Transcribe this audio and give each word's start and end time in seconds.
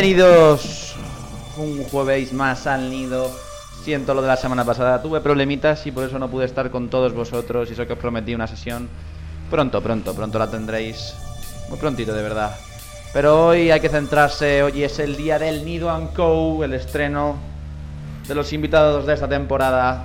Bienvenidos 0.00 0.94
un 1.58 1.84
jueves 1.84 2.32
más 2.32 2.66
al 2.66 2.88
nido. 2.88 3.30
Siento 3.84 4.14
lo 4.14 4.22
de 4.22 4.28
la 4.28 4.38
semana 4.38 4.64
pasada, 4.64 5.02
tuve 5.02 5.20
problemitas 5.20 5.86
y 5.86 5.90
por 5.90 6.04
eso 6.04 6.18
no 6.18 6.30
pude 6.30 6.46
estar 6.46 6.70
con 6.70 6.88
todos 6.88 7.12
vosotros 7.12 7.68
y 7.68 7.74
eso 7.74 7.86
que 7.86 7.92
os 7.92 7.98
prometí 7.98 8.34
una 8.34 8.46
sesión. 8.46 8.88
Pronto, 9.50 9.82
pronto, 9.82 10.14
pronto 10.14 10.38
la 10.38 10.50
tendréis. 10.50 11.12
Muy 11.68 11.78
prontito, 11.78 12.14
de 12.14 12.22
verdad. 12.22 12.56
Pero 13.12 13.48
hoy 13.48 13.70
hay 13.70 13.80
que 13.80 13.90
centrarse, 13.90 14.62
hoy 14.62 14.82
es 14.84 14.98
el 15.00 15.18
día 15.18 15.38
del 15.38 15.66
Nido 15.66 15.90
and 15.90 16.14
Co, 16.14 16.64
el 16.64 16.72
estreno 16.72 17.36
de 18.26 18.34
los 18.34 18.54
invitados 18.54 19.06
de 19.06 19.12
esta 19.12 19.28
temporada 19.28 20.04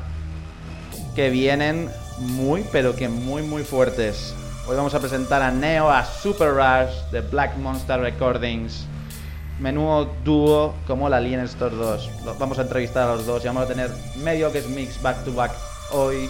que 1.16 1.30
vienen 1.30 1.90
muy, 2.18 2.66
pero 2.70 2.98
que 2.98 3.08
muy, 3.08 3.44
muy 3.44 3.64
fuertes. 3.64 4.36
Hoy 4.68 4.76
vamos 4.76 4.94
a 4.94 5.00
presentar 5.00 5.42
a 5.42 5.52
Neo, 5.52 5.90
a 5.90 6.04
Super 6.04 6.50
Rush 6.50 7.12
de 7.14 7.22
Black 7.22 7.56
Monster 7.56 8.02
Recordings. 8.02 8.88
Menudo 9.60 10.14
dúo 10.24 10.74
como 10.86 11.08
la 11.10 11.18
Alien 11.18 11.42
Store 11.42 11.76
2. 11.76 12.10
Los 12.26 12.38
vamos 12.38 12.60
a 12.60 12.64
entrevistar 12.64 13.08
a 13.10 13.16
los 13.16 13.26
dos 13.26 13.44
y 13.44 13.48
vamos 13.48 13.64
a 13.64 13.68
tener 13.68 13.90
medio 14.18 14.52
que 14.52 14.60
es 14.60 14.68
mix 14.68 15.02
back 15.02 15.24
to 15.24 15.34
back 15.34 15.52
hoy 15.92 16.30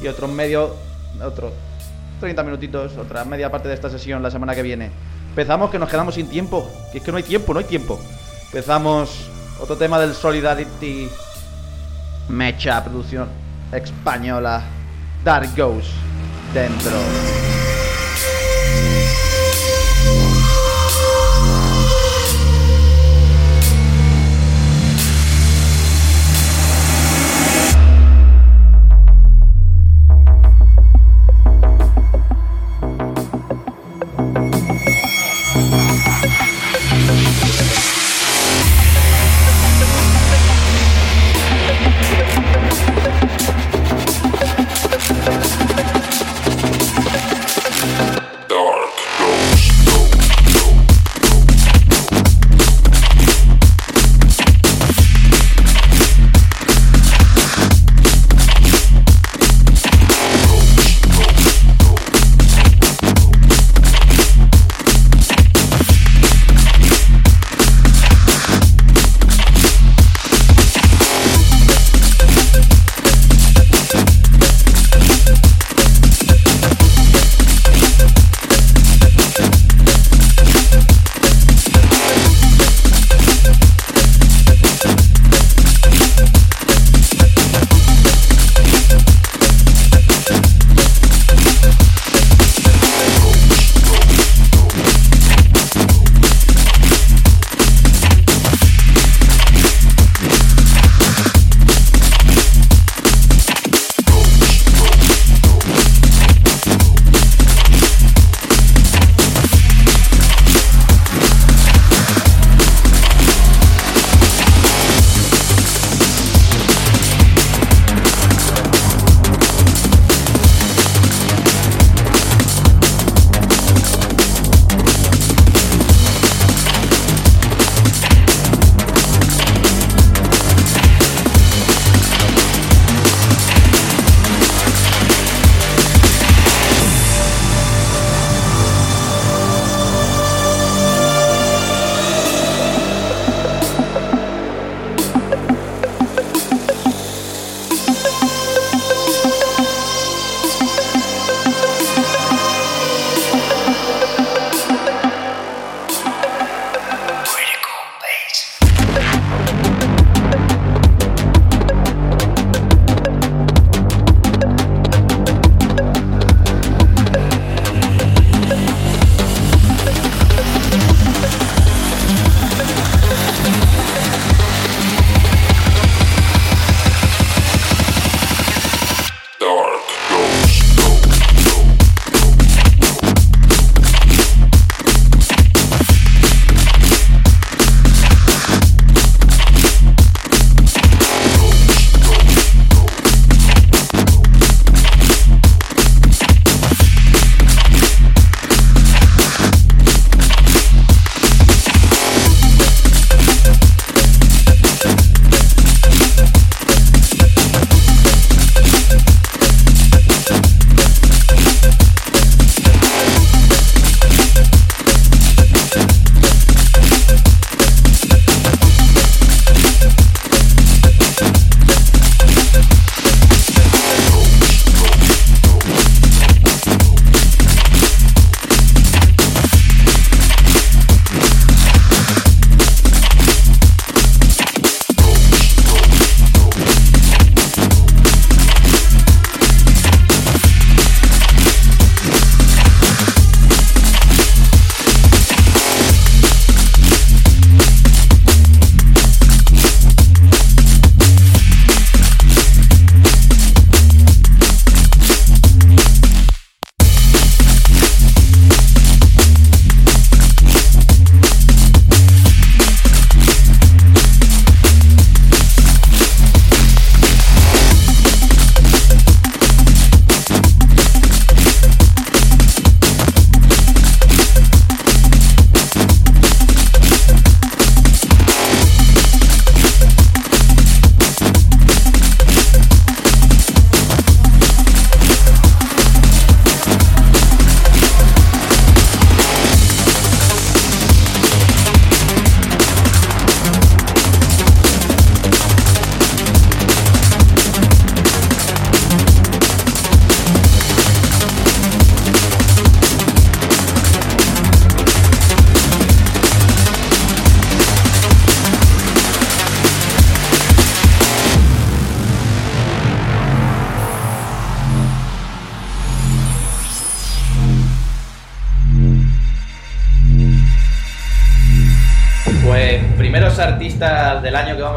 y 0.00 0.06
otro 0.06 0.28
medio, 0.28 0.76
otro 1.22 1.52
30 2.20 2.42
minutitos, 2.42 2.96
otra 2.96 3.24
media 3.24 3.50
parte 3.50 3.68
de 3.68 3.74
esta 3.74 3.90
sesión 3.90 4.22
la 4.22 4.30
semana 4.30 4.54
que 4.54 4.62
viene. 4.62 4.90
Empezamos 5.30 5.70
que 5.70 5.78
nos 5.78 5.88
quedamos 5.88 6.14
sin 6.14 6.28
tiempo, 6.28 6.70
que 6.92 6.98
es 6.98 7.04
que 7.04 7.10
no 7.10 7.16
hay 7.16 7.24
tiempo, 7.24 7.52
no 7.52 7.58
hay 7.58 7.66
tiempo. 7.66 8.00
Empezamos 8.46 9.30
otro 9.60 9.76
tema 9.76 9.98
del 9.98 10.14
Solidarity 10.14 11.08
Mecha, 12.28 12.82
producción 12.84 13.28
española. 13.72 14.62
Dark 15.24 15.50
Ghost 15.54 15.90
dentro. 16.54 17.49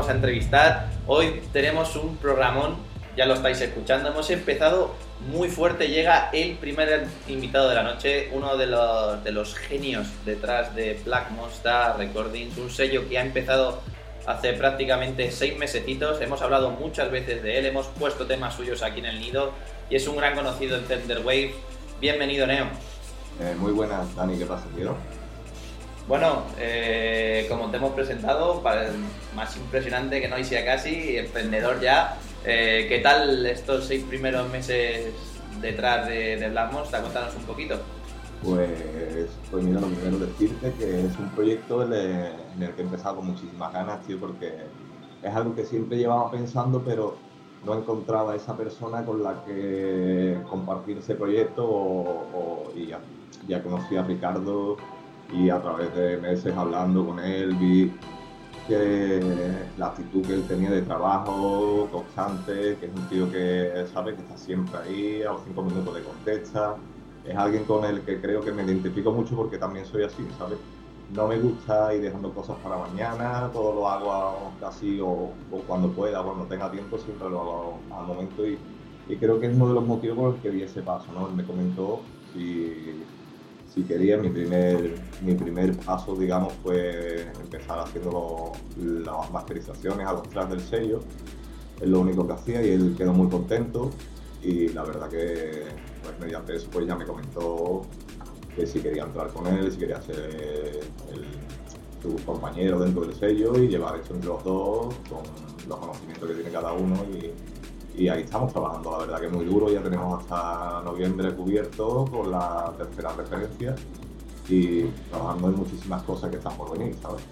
A 0.09 0.11
entrevistar. 0.11 0.87
Hoy 1.07 1.41
tenemos 1.51 1.95
un 1.95 2.17
programón, 2.17 2.77
ya 3.15 3.25
lo 3.25 3.33
estáis 3.33 3.61
escuchando. 3.61 4.09
Hemos 4.09 4.29
empezado 4.29 4.95
muy 5.31 5.49
fuerte. 5.49 5.87
Llega 5.87 6.29
el 6.31 6.57
primer 6.57 7.07
invitado 7.27 7.69
de 7.69 7.75
la 7.75 7.83
noche, 7.83 8.29
uno 8.33 8.57
de 8.57 8.67
los, 8.67 9.23
de 9.23 9.31
los 9.31 9.55
genios 9.55 10.07
detrás 10.25 10.75
de 10.75 10.99
Black 11.05 11.31
Monster 11.31 11.97
Recordings, 11.97 12.57
un 12.57 12.69
sello 12.69 13.07
que 13.07 13.17
ha 13.17 13.21
empezado 13.21 13.81
hace 14.25 14.53
prácticamente 14.53 15.31
seis 15.31 15.57
mesecitos. 15.57 16.21
Hemos 16.21 16.41
hablado 16.41 16.71
muchas 16.71 17.11
veces 17.11 17.43
de 17.43 17.59
él, 17.59 17.65
hemos 17.65 17.87
puesto 17.87 18.25
temas 18.25 18.55
suyos 18.55 18.81
aquí 18.83 18.99
en 18.99 19.05
el 19.05 19.19
nido 19.19 19.51
y 19.89 19.95
es 19.95 20.07
un 20.07 20.17
gran 20.17 20.35
conocido 20.35 20.77
en 20.77 20.85
Thunder 20.85 21.19
Wave. 21.19 21.53
Bienvenido, 21.99 22.47
Neo. 22.47 22.65
Eh, 23.41 23.55
muy 23.57 23.71
buenas, 23.71 24.15
Dani, 24.15 24.37
¿qué 24.37 24.45
pasa, 24.45 24.65
tío? 24.75 24.95
Bueno, 26.07 26.43
eh, 26.59 27.45
como 27.49 27.69
te 27.71 27.77
hemos 27.77 27.93
presentado, 27.93 28.61
más 29.35 29.55
impresionante 29.55 30.19
que 30.19 30.27
no 30.27 30.41
sea 30.43 30.65
casi, 30.65 31.17
emprendedor 31.17 31.79
ya. 31.79 32.17
Eh, 32.45 32.87
¿Qué 32.89 32.99
tal 32.99 33.45
estos 33.45 33.85
seis 33.85 34.03
primeros 34.03 34.49
meses 34.51 35.13
detrás 35.61 36.07
de, 36.07 36.35
de 36.35 36.49
Black 36.49 36.73
Monster? 36.73 36.99
Cuéntanos 36.99 37.33
un 37.35 37.43
poquito. 37.43 37.75
Pues, 38.43 39.29
pues 39.49 39.63
mira, 39.63 39.79
lo 39.79 39.87
primero 39.87 40.17
decirte 40.17 40.73
que 40.77 41.05
es 41.05 41.17
un 41.17 41.29
proyecto 41.29 41.83
en 41.83 41.93
el, 41.93 42.73
que 42.75 42.81
he 42.81 42.83
empezado 42.83 43.17
con 43.17 43.27
muchísimas 43.27 43.71
ganas, 43.71 44.05
tío, 44.05 44.19
porque 44.19 44.53
es 45.21 45.33
algo 45.33 45.55
que 45.55 45.63
siempre 45.63 45.97
llevaba 45.97 46.29
pensando, 46.29 46.83
pero 46.83 47.15
no 47.65 47.75
encontraba 47.75 48.35
esa 48.35 48.57
persona 48.57 49.05
con 49.05 49.23
la 49.23 49.45
que 49.45 50.37
compartir 50.49 50.97
ese 50.97 51.15
proyecto 51.15 52.73
y 52.75 52.87
ya 53.47 53.63
conocí 53.63 53.95
a 53.95 54.03
Ricardo 54.03 54.75
y 55.33 55.49
a 55.49 55.61
través 55.61 55.93
de 55.95 56.17
meses 56.17 56.55
hablando 56.55 57.05
con 57.05 57.19
él 57.19 57.55
vi 57.55 57.91
que 58.67 59.19
la 59.77 59.87
actitud 59.87 60.25
que 60.25 60.35
él 60.35 60.43
tenía 60.47 60.71
de 60.71 60.83
trabajo 60.83 61.89
constante, 61.91 62.77
que 62.79 62.85
es 62.85 62.91
un 62.95 63.07
tío 63.09 63.31
que 63.31 63.85
sabe 63.91 64.15
que 64.15 64.21
está 64.21 64.37
siempre 64.37 64.77
ahí, 64.77 65.21
a 65.23 65.33
los 65.33 65.41
cinco 65.45 65.63
minutos 65.63 65.95
de 65.95 66.01
contesta, 66.01 66.75
es 67.25 67.35
alguien 67.35 67.65
con 67.65 67.83
el 67.83 68.01
que 68.01 68.21
creo 68.21 68.41
que 68.41 68.51
me 68.51 68.63
identifico 68.63 69.11
mucho 69.11 69.35
porque 69.35 69.57
también 69.57 69.85
soy 69.85 70.03
así, 70.03 70.25
¿sabes? 70.37 70.57
No 71.13 71.27
me 71.27 71.37
gusta 71.39 71.93
ir 71.93 72.01
dejando 72.01 72.33
cosas 72.33 72.55
para 72.63 72.77
mañana, 72.77 73.49
todo 73.51 73.73
lo 73.73 73.89
hago 73.89 74.51
casi 74.59 74.99
o, 75.01 75.31
cuando 75.67 75.89
pueda, 75.89 76.23
cuando 76.23 76.45
tenga 76.45 76.71
tiempo, 76.71 76.97
siempre 76.97 77.29
lo 77.29 77.41
hago 77.41 77.79
al 77.91 78.07
momento 78.07 78.47
y, 78.47 78.57
y, 79.09 79.15
creo 79.17 79.39
que 79.39 79.47
es 79.47 79.55
uno 79.55 79.67
de 79.67 79.73
los 79.73 79.85
motivos 79.85 80.17
por 80.17 80.31
los 80.31 80.41
que 80.41 80.51
di 80.51 80.63
ese 80.63 80.81
paso, 80.81 81.11
¿no? 81.13 81.27
Me 81.29 81.43
comentó 81.43 81.99
y 82.33 83.03
si 83.73 83.83
quería, 83.83 84.17
mi 84.17 84.29
primer, 84.29 84.95
mi 85.21 85.33
primer 85.33 85.75
paso, 85.77 86.15
digamos, 86.15 86.53
fue 86.61 87.27
empezar 87.41 87.79
haciendo 87.79 88.51
las 88.77 89.31
masterizaciones 89.31 90.05
a 90.05 90.13
los 90.13 90.29
tracks 90.29 90.51
del 90.51 90.61
sello. 90.61 90.99
Es 91.81 91.87
lo 91.87 92.01
único 92.01 92.27
que 92.27 92.33
hacía 92.33 92.61
y 92.61 92.69
él 92.69 92.93
quedó 92.95 93.13
muy 93.13 93.29
contento 93.29 93.89
y 94.43 94.69
la 94.69 94.83
verdad 94.83 95.09
que 95.09 95.63
pues, 96.03 96.19
mediante 96.19 96.55
eso 96.55 96.67
pues 96.71 96.85
ya 96.85 96.95
me 96.95 97.05
comentó 97.05 97.81
que 98.55 98.67
si 98.67 98.79
quería 98.79 99.03
entrar 99.03 99.29
con 99.29 99.47
él, 99.47 99.71
si 99.71 99.79
quería 99.79 99.99
ser 100.01 100.81
su 102.01 102.15
compañero 102.25 102.79
dentro 102.79 103.05
del 103.05 103.15
sello 103.15 103.57
y 103.57 103.69
llevar 103.69 103.99
eso 103.99 104.13
entre 104.13 104.29
los 104.29 104.43
dos 104.43 104.93
con 105.09 105.23
los 105.67 105.77
conocimientos 105.79 106.29
que 106.29 106.35
tiene 106.35 106.51
cada 106.51 106.73
uno 106.73 106.95
y, 107.11 107.31
y 107.95 108.07
ahí 108.07 108.23
estamos 108.23 108.51
trabajando, 108.51 108.91
la 108.91 108.97
verdad 108.99 109.21
que 109.21 109.27
muy 109.29 109.45
duro, 109.45 109.71
ya 109.71 109.81
tenemos 109.81 110.21
hasta 110.21 110.81
noviembre 110.83 111.33
cubierto 111.33 112.05
con 112.09 112.31
la 112.31 112.73
tercera 112.77 113.13
referencia 113.13 113.75
y 114.49 114.83
trabajando 115.11 115.49
en 115.49 115.55
muchísimas 115.55 116.03
cosas 116.03 116.29
que 116.29 116.37
están 116.37 116.55
por 116.57 116.77
venir, 116.77 116.95
¿sabes? 117.01 117.23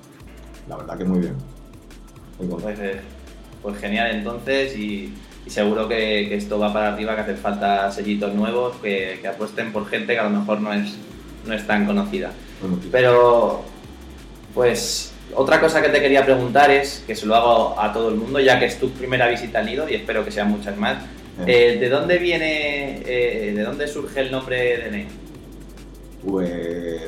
La 0.67 0.77
verdad 0.77 0.97
que 0.97 1.05
muy 1.05 1.19
bien. 1.19 1.35
pues, 2.37 2.79
eh, 2.79 3.01
pues, 3.61 3.77
genial 3.77 4.11
entonces 4.11 4.77
y, 4.77 5.13
seguro 5.47 5.87
que, 5.87 6.35
esto 6.35 6.59
va 6.59 6.71
para 6.71 6.93
arriba, 6.93 7.15
que 7.15 7.21
hace 7.21 7.35
falta 7.35 7.91
sellitos 7.91 8.33
nuevos, 8.35 8.75
que, 8.77 9.17
que, 9.21 9.27
apuesten 9.27 9.73
por 9.73 9.87
gente 9.87 10.13
que 10.13 10.19
a 10.19 10.29
lo 10.29 10.29
mejor 10.29 10.61
no 10.61 10.71
es, 10.71 10.95
no 11.45 11.53
es 11.53 11.65
tan 11.65 11.85
conocida. 11.85 12.31
Pero 12.91 13.63
pues 14.53 15.10
otra 15.35 15.59
cosa 15.59 15.81
que 15.81 15.89
te 15.89 16.01
quería 16.01 16.25
preguntar 16.25 16.71
es, 16.71 17.03
que 17.05 17.15
se 17.15 17.25
lo 17.25 17.35
hago 17.35 17.79
a 17.79 17.91
todo 17.93 18.09
el 18.09 18.15
mundo, 18.15 18.39
ya 18.39 18.59
que 18.59 18.65
es 18.65 18.79
tu 18.79 18.89
primera 18.91 19.27
visita 19.27 19.59
al 19.59 19.65
nido 19.65 19.89
y 19.89 19.95
espero 19.95 20.23
que 20.23 20.31
sean 20.31 20.49
muchas 20.49 20.77
más. 20.77 21.03
Eh, 21.47 21.77
¿De 21.79 21.89
dónde 21.89 22.17
viene, 22.17 23.01
eh, 23.05 23.53
de 23.55 23.63
dónde 23.63 23.87
surge 23.87 24.19
el 24.19 24.31
nombre 24.31 24.77
de 24.77 24.91
Neo? 24.91 25.07
Pues, 26.27 27.01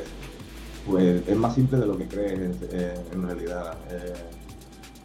pues 0.87 1.21
es 1.27 1.35
más 1.35 1.53
simple 1.53 1.77
de 1.77 1.85
lo 1.85 1.97
que 1.97 2.07
crees 2.07 2.57
eh, 2.71 2.95
en 3.13 3.27
realidad. 3.27 3.77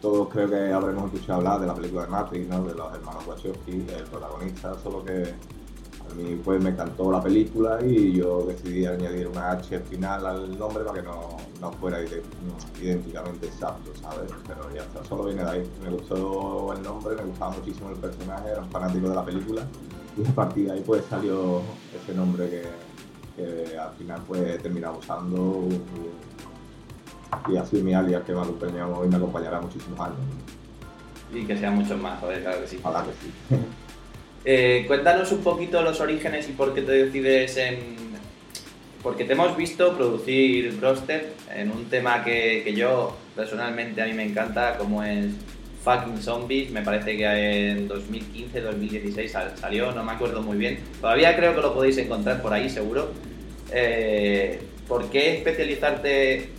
todos 0.01 0.29
creo 0.29 0.49
que 0.49 0.71
habremos 0.71 1.13
escuchado 1.13 1.39
hablar 1.39 1.59
de 1.59 1.67
la 1.67 1.75
película 1.75 2.03
de 2.03 2.07
Matrix, 2.09 2.47
¿no? 2.47 2.63
de 2.63 2.73
los 2.73 2.93
hermanos 2.93 3.27
Wachowski, 3.27 3.85
el 3.95 4.03
protagonista, 4.09 4.75
solo 4.81 5.03
que 5.03 5.33
a 6.09 6.15
mí 6.15 6.39
pues 6.43 6.61
me 6.61 6.69
encantó 6.69 7.11
la 7.11 7.21
película 7.21 7.79
y 7.83 8.13
yo 8.13 8.43
decidí 8.43 8.85
añadir 8.85 9.27
una 9.27 9.51
H 9.51 9.75
al 9.75 9.83
final 9.83 10.25
al 10.25 10.57
nombre 10.57 10.83
para 10.83 11.01
que 11.01 11.07
no, 11.07 11.37
no 11.61 11.71
fuera 11.73 11.99
idénticamente 12.81 13.47
exacto, 13.47 13.91
¿sabes? 14.01 14.31
Pero 14.47 14.73
ya 14.73 14.81
está, 14.81 15.03
solo 15.05 15.25
viene 15.25 15.43
de 15.43 15.49
ahí. 15.49 15.71
Me 15.83 15.89
gustó 15.89 16.73
el 16.73 16.81
nombre, 16.81 17.15
me 17.15 17.23
gustaba 17.23 17.51
muchísimo 17.51 17.89
el 17.89 17.97
personaje, 17.97 18.49
era 18.49 18.61
un 18.61 18.69
fanático 18.69 19.09
de 19.09 19.15
la 19.15 19.25
película 19.25 19.61
y 20.17 20.27
a 20.27 20.31
partir 20.33 20.65
de 20.65 20.71
ahí 20.73 20.83
pues 20.85 21.03
salió 21.09 21.61
ese 21.95 22.13
nombre 22.13 22.49
que, 22.49 22.63
al 23.77 23.93
final 23.93 24.21
pues 24.27 24.41
he 24.41 24.57
terminado 24.57 24.97
usando 24.97 25.67
y, 27.47 27.57
ha 27.57 27.65
sido 27.65 27.83
mi 27.83 27.93
alias 27.93 28.23
que 28.23 28.33
me 28.33 28.39
ha 28.39 28.43
acompañado 28.43 29.05
y 29.05 29.07
me 29.07 29.15
acompañará 29.15 29.61
muchísimos 29.61 29.99
años. 29.99 30.17
Y 31.33 31.45
que 31.45 31.57
sean 31.57 31.75
muchos 31.75 31.99
más, 32.01 32.19
joder, 32.19 32.41
claro 32.41 32.61
que 32.61 32.67
sí. 32.67 32.79
Ojalá 32.83 33.05
que 33.05 33.11
sí. 33.11 33.31
Eh, 34.45 34.85
cuéntanos 34.87 35.31
un 35.31 35.39
poquito 35.39 35.81
los 35.81 35.99
orígenes 35.99 36.47
y 36.49 36.53
por 36.53 36.73
qué 36.73 36.81
te 36.81 36.91
decides 36.91 37.57
en... 37.57 37.99
Porque 39.03 39.23
te 39.23 39.33
hemos 39.33 39.55
visto 39.55 39.95
producir 39.95 40.73
Broster 40.73 41.33
en 41.55 41.71
un 41.71 41.85
tema 41.85 42.23
que, 42.23 42.73
yo 42.75 43.17
personalmente 43.35 44.01
a 44.01 44.05
mí 44.05 44.13
me 44.13 44.25
encanta, 44.25 44.77
como 44.77 45.01
es 45.03 45.27
Fucking 45.85 46.21
Zombies, 46.21 46.69
me 46.71 46.81
parece 46.81 47.15
que 47.15 47.71
en 47.71 47.87
2015, 47.87 48.59
2016 48.59 49.37
salió, 49.55 49.93
no 49.93 50.03
me 50.03 50.11
acuerdo 50.11 50.41
muy 50.41 50.57
bien. 50.57 50.79
Todavía 50.99 51.33
creo 51.37 51.55
que 51.55 51.61
lo 51.61 51.73
podéis 51.73 51.97
encontrar 51.97 52.41
por 52.41 52.51
ahí, 52.51 52.69
seguro. 52.69 53.11
Eh, 53.71 54.59
¿Por 54.85 55.09
qué 55.09 55.37
especializarte 55.37 56.49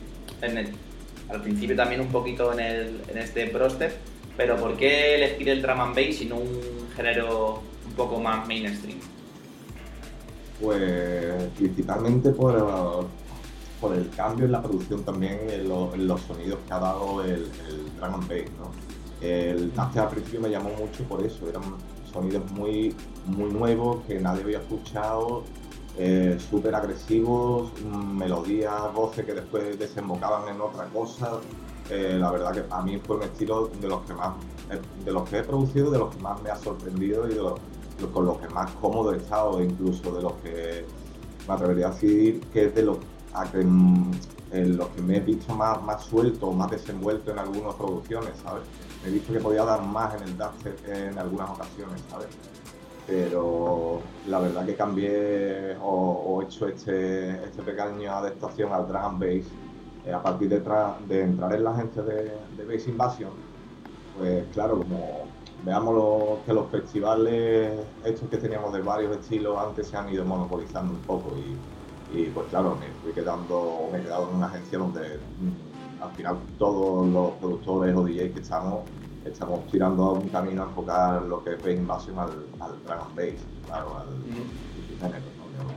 al 1.28 1.42
principio 1.42 1.76
también 1.76 2.00
un 2.00 2.08
poquito 2.08 2.54
en, 2.54 2.60
el, 2.60 3.00
en 3.08 3.18
este 3.18 3.46
Broster? 3.46 3.92
Pero 4.38 4.56
¿por 4.56 4.78
qué 4.78 5.16
elegir 5.16 5.50
el 5.50 5.60
drum 5.60 5.80
and 5.80 5.94
bass 5.94 6.22
y 6.22 6.24
no 6.24 6.36
un 6.36 6.88
género 6.96 7.69
un 7.90 7.96
poco 7.96 8.20
más 8.20 8.46
mainstream? 8.46 8.98
Pues 10.60 11.50
principalmente 11.56 12.30
por, 12.30 13.08
por 13.80 13.94
el 13.94 14.10
cambio 14.10 14.44
en 14.44 14.52
la 14.52 14.62
producción 14.62 15.02
también, 15.04 15.38
en, 15.48 15.68
los 15.68 16.20
sonidos 16.22 16.58
que 16.66 16.72
ha 16.72 16.78
dado 16.78 17.24
el, 17.24 17.50
and 18.02 18.28
bass, 18.28 18.50
¿no? 18.58 18.70
El 19.20 19.72
al 19.76 20.08
principio 20.08 20.40
me 20.40 20.50
llamó 20.50 20.70
mucho 20.70 21.04
por 21.04 21.24
eso, 21.24 21.48
eran 21.48 21.62
sonidos 22.10 22.50
muy, 22.52 22.94
muy 23.26 23.50
nuevos 23.50 24.02
que 24.06 24.18
nadie 24.18 24.42
había 24.42 24.58
escuchado, 24.58 25.44
eh, 25.98 26.38
súper 26.50 26.74
agresivos, 26.74 27.70
melodías, 27.82 28.92
voces 28.94 29.26
que 29.26 29.34
después 29.34 29.78
desembocaban 29.78 30.54
en 30.54 30.60
otra 30.60 30.86
cosa. 30.86 31.40
Eh, 31.90 32.16
la 32.18 32.30
verdad 32.30 32.52
que 32.52 32.64
a 32.70 32.82
mí 32.82 32.98
fue 33.04 33.16
un 33.16 33.24
estilo 33.24 33.68
de 33.80 33.88
los 33.88 34.02
que 34.02 34.14
más, 34.14 34.34
eh, 34.70 34.80
de 35.04 35.12
los 35.12 35.28
que 35.28 35.38
he 35.38 35.42
producido, 35.42 35.90
de 35.90 35.98
los 35.98 36.14
que 36.14 36.22
más 36.22 36.40
me 36.42 36.50
ha 36.50 36.56
sorprendido 36.56 37.28
y 37.28 37.34
de 37.34 37.42
los, 37.42 37.60
con 38.08 38.26
los 38.26 38.38
que 38.38 38.48
más 38.48 38.70
cómodo 38.80 39.12
he 39.12 39.18
estado, 39.18 39.62
incluso 39.62 40.12
de 40.14 40.22
los 40.22 40.32
que 40.34 40.84
me 41.46 41.54
atrevería 41.54 41.88
a 41.88 41.90
decir 41.90 42.40
que 42.52 42.66
es 42.66 42.74
de 42.74 42.82
los, 42.82 42.98
mm, 42.98 44.10
en 44.52 44.76
los 44.76 44.88
que 44.88 45.02
me 45.02 45.18
he 45.18 45.20
visto 45.20 45.54
más, 45.54 45.82
más 45.82 46.04
suelto, 46.04 46.50
más 46.52 46.70
desenvuelto 46.70 47.30
en 47.30 47.38
algunas 47.38 47.74
producciones, 47.74 48.32
¿sabes? 48.42 48.64
Me 49.02 49.10
he 49.10 49.12
visto 49.12 49.32
que 49.32 49.40
podía 49.40 49.64
dar 49.64 49.82
más 49.82 50.14
en 50.14 50.22
el 50.28 50.36
dubstep 50.36 50.88
en 50.88 51.18
algunas 51.18 51.50
ocasiones, 51.50 52.02
¿sabes? 52.10 52.28
Pero 53.06 54.00
la 54.28 54.40
verdad 54.40 54.66
que 54.66 54.74
cambié 54.74 55.76
o, 55.82 56.40
he 56.40 56.44
hecho 56.44 56.68
este, 56.68 57.30
este 57.44 57.62
pequeño 57.62 58.12
adaptación 58.12 58.72
al 58.72 58.86
drum 58.86 59.18
bass 59.18 59.46
eh, 60.06 60.12
a 60.12 60.22
partir 60.22 60.48
de, 60.48 60.60
de, 61.08 61.22
entrar 61.22 61.54
en 61.54 61.64
la 61.64 61.70
agencia 61.72 62.02
de, 62.02 62.32
de 62.56 62.64
Base 62.64 62.90
Invasion, 62.90 63.30
pues 64.18 64.44
claro, 64.52 64.78
como 64.78 65.26
veamos 65.64 66.38
que 66.46 66.52
los 66.52 66.70
festivales 66.70 67.78
estos 68.04 68.28
que 68.28 68.36
teníamos 68.38 68.72
de 68.72 68.80
varios 68.80 69.16
estilos 69.16 69.58
antes 69.58 69.88
se 69.88 69.96
han 69.96 70.08
ido 70.12 70.24
monopolizando 70.24 70.92
un 70.92 71.00
poco 71.00 71.32
y, 72.12 72.24
pues 72.30 72.48
claro, 72.48 72.76
me 72.76 72.86
fui 73.02 73.12
quedando, 73.12 73.88
me 73.92 73.98
he 73.98 74.02
quedado 74.02 74.28
en 74.30 74.36
una 74.36 74.46
agencia 74.46 74.78
donde 74.78 75.00
mm, 75.00 76.02
al 76.02 76.10
final 76.12 76.38
todos 76.58 77.06
los 77.06 77.32
productores 77.32 77.94
o 77.94 78.02
DJs 78.04 78.32
que 78.32 78.40
estamos 78.40 78.80
estamos 79.24 79.66
tirando 79.66 80.04
a 80.04 80.12
un 80.12 80.28
camino 80.28 80.62
a 80.62 80.66
enfocar 80.66 81.22
lo 81.22 81.44
que 81.44 81.50
es 81.50 81.58
Base 81.58 81.74
Invasion 81.74 82.18
al, 82.18 82.30
al 82.58 82.84
Dragon 82.84 83.14
Base, 83.14 83.38
claro, 83.66 83.98
al 83.98 84.06
género, 84.98 85.26
¿no? 85.36 85.64
Los 85.64 85.74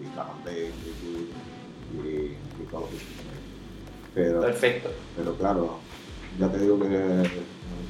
y 0.00 0.14
Dragon 0.14 0.44
Base 0.44 0.72
y, 0.86 1.98
y, 1.98 2.38
y 2.60 2.66
todos 2.70 2.84
los 2.90 4.44
Perfecto. 4.44 4.90
Pero 5.16 5.34
claro, 5.36 5.78
ya 6.38 6.48
te 6.50 6.58
digo 6.58 6.78
que 6.78 7.22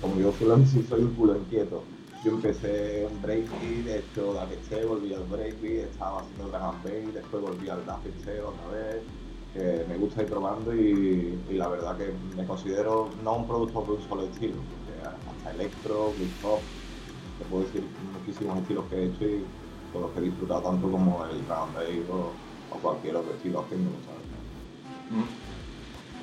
como 0.02 0.18
yo 0.18 0.32
solo 0.32 0.66
sí 0.66 0.82
soy 0.82 1.02
un 1.02 1.14
culo 1.14 1.36
inquieto. 1.36 1.84
Yo 2.24 2.32
empecé 2.32 3.06
en 3.06 3.22
breakbeat, 3.22 3.86
he 3.86 3.98
hecho 4.00 4.34
Daft 4.34 4.84
volví 4.86 5.14
al 5.14 5.24
breakbeat, 5.24 5.90
estaba 5.90 6.20
haciendo 6.20 6.48
Drag 6.48 6.62
and 6.62 7.14
después 7.14 7.42
volví 7.42 7.68
al 7.68 7.86
Daft 7.86 8.06
otra 8.06 8.68
vez. 8.68 9.02
Que 9.54 9.84
me 9.86 9.96
gusta 9.98 10.22
ir 10.22 10.28
probando 10.28 10.74
y, 10.74 11.38
la 11.50 11.68
verdad 11.68 11.96
que 11.96 12.12
me 12.36 12.46
considero 12.46 13.10
no 13.22 13.36
un 13.36 13.46
productor 13.46 13.86
de 13.86 13.92
un 13.92 14.02
solo 14.02 14.24
estilo, 14.24 14.56
hasta 15.28 15.50
electro, 15.50 16.14
hip 16.18 16.32
hop, 16.42 16.60
te 17.38 17.44
puedo 17.44 17.64
decir 17.64 17.84
muchísimos 18.14 18.58
estilos 18.62 18.84
que 18.88 18.96
he 18.96 19.04
hecho 19.06 19.24
y 19.24 19.44
con 19.92 20.02
los 20.02 20.10
que 20.12 20.20
he 20.20 20.22
disfrutado 20.22 20.62
tanto 20.62 20.90
como 20.90 21.24
el 21.26 21.44
Drag 21.46 21.76
and 21.76 22.10
o, 22.10 22.32
cualquier 22.80 23.16
otro 23.16 23.34
estilo 23.34 23.60
haciendo, 23.60 23.90
¿sabes? 24.06 24.22
Mm. 25.10 25.41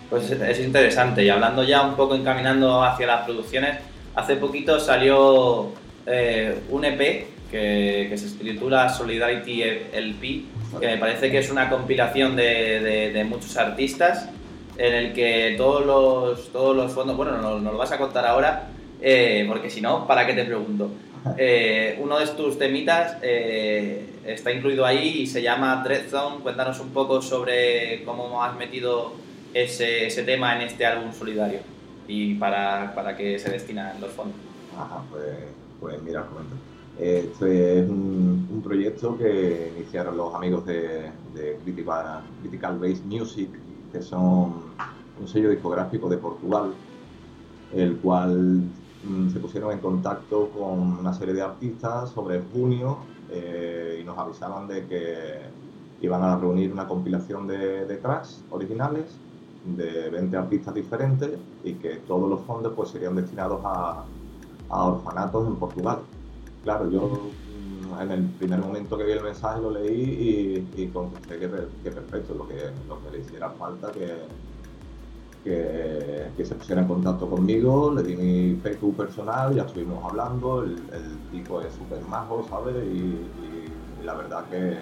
Pues 0.09 0.31
es 0.31 0.59
interesante 0.59 1.23
y 1.23 1.29
hablando 1.29 1.63
ya 1.63 1.83
un 1.83 1.95
poco 1.95 2.15
encaminando 2.15 2.83
hacia 2.83 3.05
las 3.05 3.25
producciones, 3.25 3.77
hace 4.15 4.37
poquito 4.37 4.79
salió 4.79 5.71
eh, 6.07 6.55
un 6.69 6.83
EP 6.83 7.27
que, 7.51 8.11
se 8.15 8.43
titula 8.43 8.89
Solidarity 8.89 9.61
LP, 9.93 10.45
que 10.79 10.87
me 10.87 10.97
parece 10.97 11.29
que 11.29 11.37
es 11.37 11.51
una 11.51 11.69
compilación 11.69 12.35
de, 12.35 13.23
muchos 13.29 13.55
artistas 13.57 14.29
en 14.77 14.93
el 14.95 15.13
que 15.13 15.53
todos 15.57 15.85
los, 15.85 16.51
todos 16.51 16.75
los 16.75 16.91
fondos, 16.91 17.15
bueno, 17.15 17.37
nos, 17.37 17.61
lo 17.61 17.77
vas 17.77 17.91
a 17.91 17.99
contar 17.99 18.25
ahora, 18.25 18.69
eh, 19.01 19.45
porque 19.47 19.69
si 19.69 19.79
no, 19.79 20.07
¿para 20.07 20.25
qué 20.25 20.33
te 20.33 20.43
pregunto? 20.43 20.89
Eh, 21.37 21.99
uno 22.01 22.17
de 22.17 22.27
tus 22.27 22.57
temitas 22.57 23.17
está 23.21 24.53
incluido 24.53 24.85
ahí 24.85 25.19
y 25.19 25.27
se 25.27 25.41
llama 25.41 25.81
Dread 25.83 26.07
Zone. 26.07 26.37
Cuéntanos 26.41 26.79
un 26.79 26.91
poco 26.91 27.21
sobre 27.21 28.03
cómo 28.05 28.41
has 28.41 28.55
metido 28.55 29.15
ese, 29.53 30.07
ese 30.07 30.23
tema 30.23 30.55
en 30.55 30.61
este 30.67 30.85
álbum 30.85 31.11
solidario 31.11 31.59
y 32.07 32.35
para, 32.35 32.93
para 32.95 33.15
qué 33.15 33.37
se 33.37 33.51
destinan 33.51 33.99
los 34.01 34.11
fondos. 34.11 34.35
Ajá, 34.77 35.03
pues, 35.11 35.25
pues 35.79 36.01
mira, 36.01 36.25
comento. 36.25 36.55
Este 36.99 37.79
es 37.79 37.89
un, 37.89 38.61
proyecto 38.63 39.17
que 39.17 39.71
iniciaron 39.77 40.17
los 40.17 40.35
amigos 40.35 40.65
de, 40.65 41.11
de 41.33 41.57
Critical, 41.63 42.23
Critical 42.41 42.77
Base 42.77 43.01
Music, 43.05 43.49
que 43.91 44.01
son 44.01 44.55
un 45.19 45.27
sello 45.27 45.49
discográfico 45.49 46.09
de 46.09 46.17
Portugal, 46.17 46.73
el 47.73 47.97
cual 47.97 48.63
mm, 49.03 49.29
se 49.29 49.39
pusieron 49.39 49.71
en 49.71 49.79
contacto 49.79 50.49
con 50.49 50.99
una 50.99 51.13
serie 51.13 51.33
de 51.33 51.41
artistas 51.41 52.09
sobre 52.11 52.41
junio 52.51 52.97
eh, 53.31 53.99
y 54.01 54.03
nos 54.03 54.17
avisaban 54.17 54.67
de 54.67 54.85
que 54.85 55.39
iban 56.01 56.21
a 56.21 56.37
reunir 56.37 56.71
una 56.71 56.87
compilación 56.87 57.47
de, 57.47 57.85
de 57.85 57.97
tracks 57.97 58.43
originales 58.49 59.05
de 59.65 60.09
20 60.09 60.37
artistas 60.37 60.73
diferentes 60.73 61.31
y 61.63 61.73
que 61.73 61.95
todos 62.07 62.29
los 62.29 62.41
fondos 62.41 62.73
pues 62.75 62.89
serían 62.89 63.15
destinados 63.15 63.61
a, 63.63 64.05
a 64.69 64.83
orfanatos 64.85 65.47
en 65.47 65.55
Portugal. 65.55 65.99
Claro, 66.63 66.89
yo 66.89 67.31
mm, 67.91 68.01
en 68.01 68.11
el 68.11 68.23
primer 68.23 68.59
momento 68.59 68.97
que 68.97 69.03
vi 69.03 69.11
el 69.11 69.23
mensaje 69.23 69.61
lo 69.61 69.71
leí 69.71 70.67
y, 70.75 70.81
y 70.81 70.87
contesté 70.87 71.39
que, 71.39 71.49
que, 71.83 71.91
perfecto, 71.91 72.33
lo 72.35 72.47
que, 72.47 72.55
lo 72.87 73.01
que 73.03 73.11
le 73.11 73.19
hiciera 73.19 73.49
falta, 73.51 73.91
que, 73.91 74.09
que, 75.43 76.45
se 76.45 76.55
pusiera 76.55 76.81
en 76.81 76.87
contacto 76.87 77.29
conmigo, 77.29 77.93
le 77.93 78.03
di 78.03 78.15
mi 78.15 78.55
Facebook 78.61 78.97
personal, 78.97 79.55
ya 79.55 79.63
estuvimos 79.63 80.03
hablando, 80.03 80.63
el, 80.63 80.77
tipo 81.31 81.61
es 81.61 81.73
súper 81.73 82.01
majo, 82.09 82.45
¿sabes? 82.49 82.75
Y, 82.85 83.17
la 84.03 84.13
verdad 84.13 84.45
que 84.49 84.77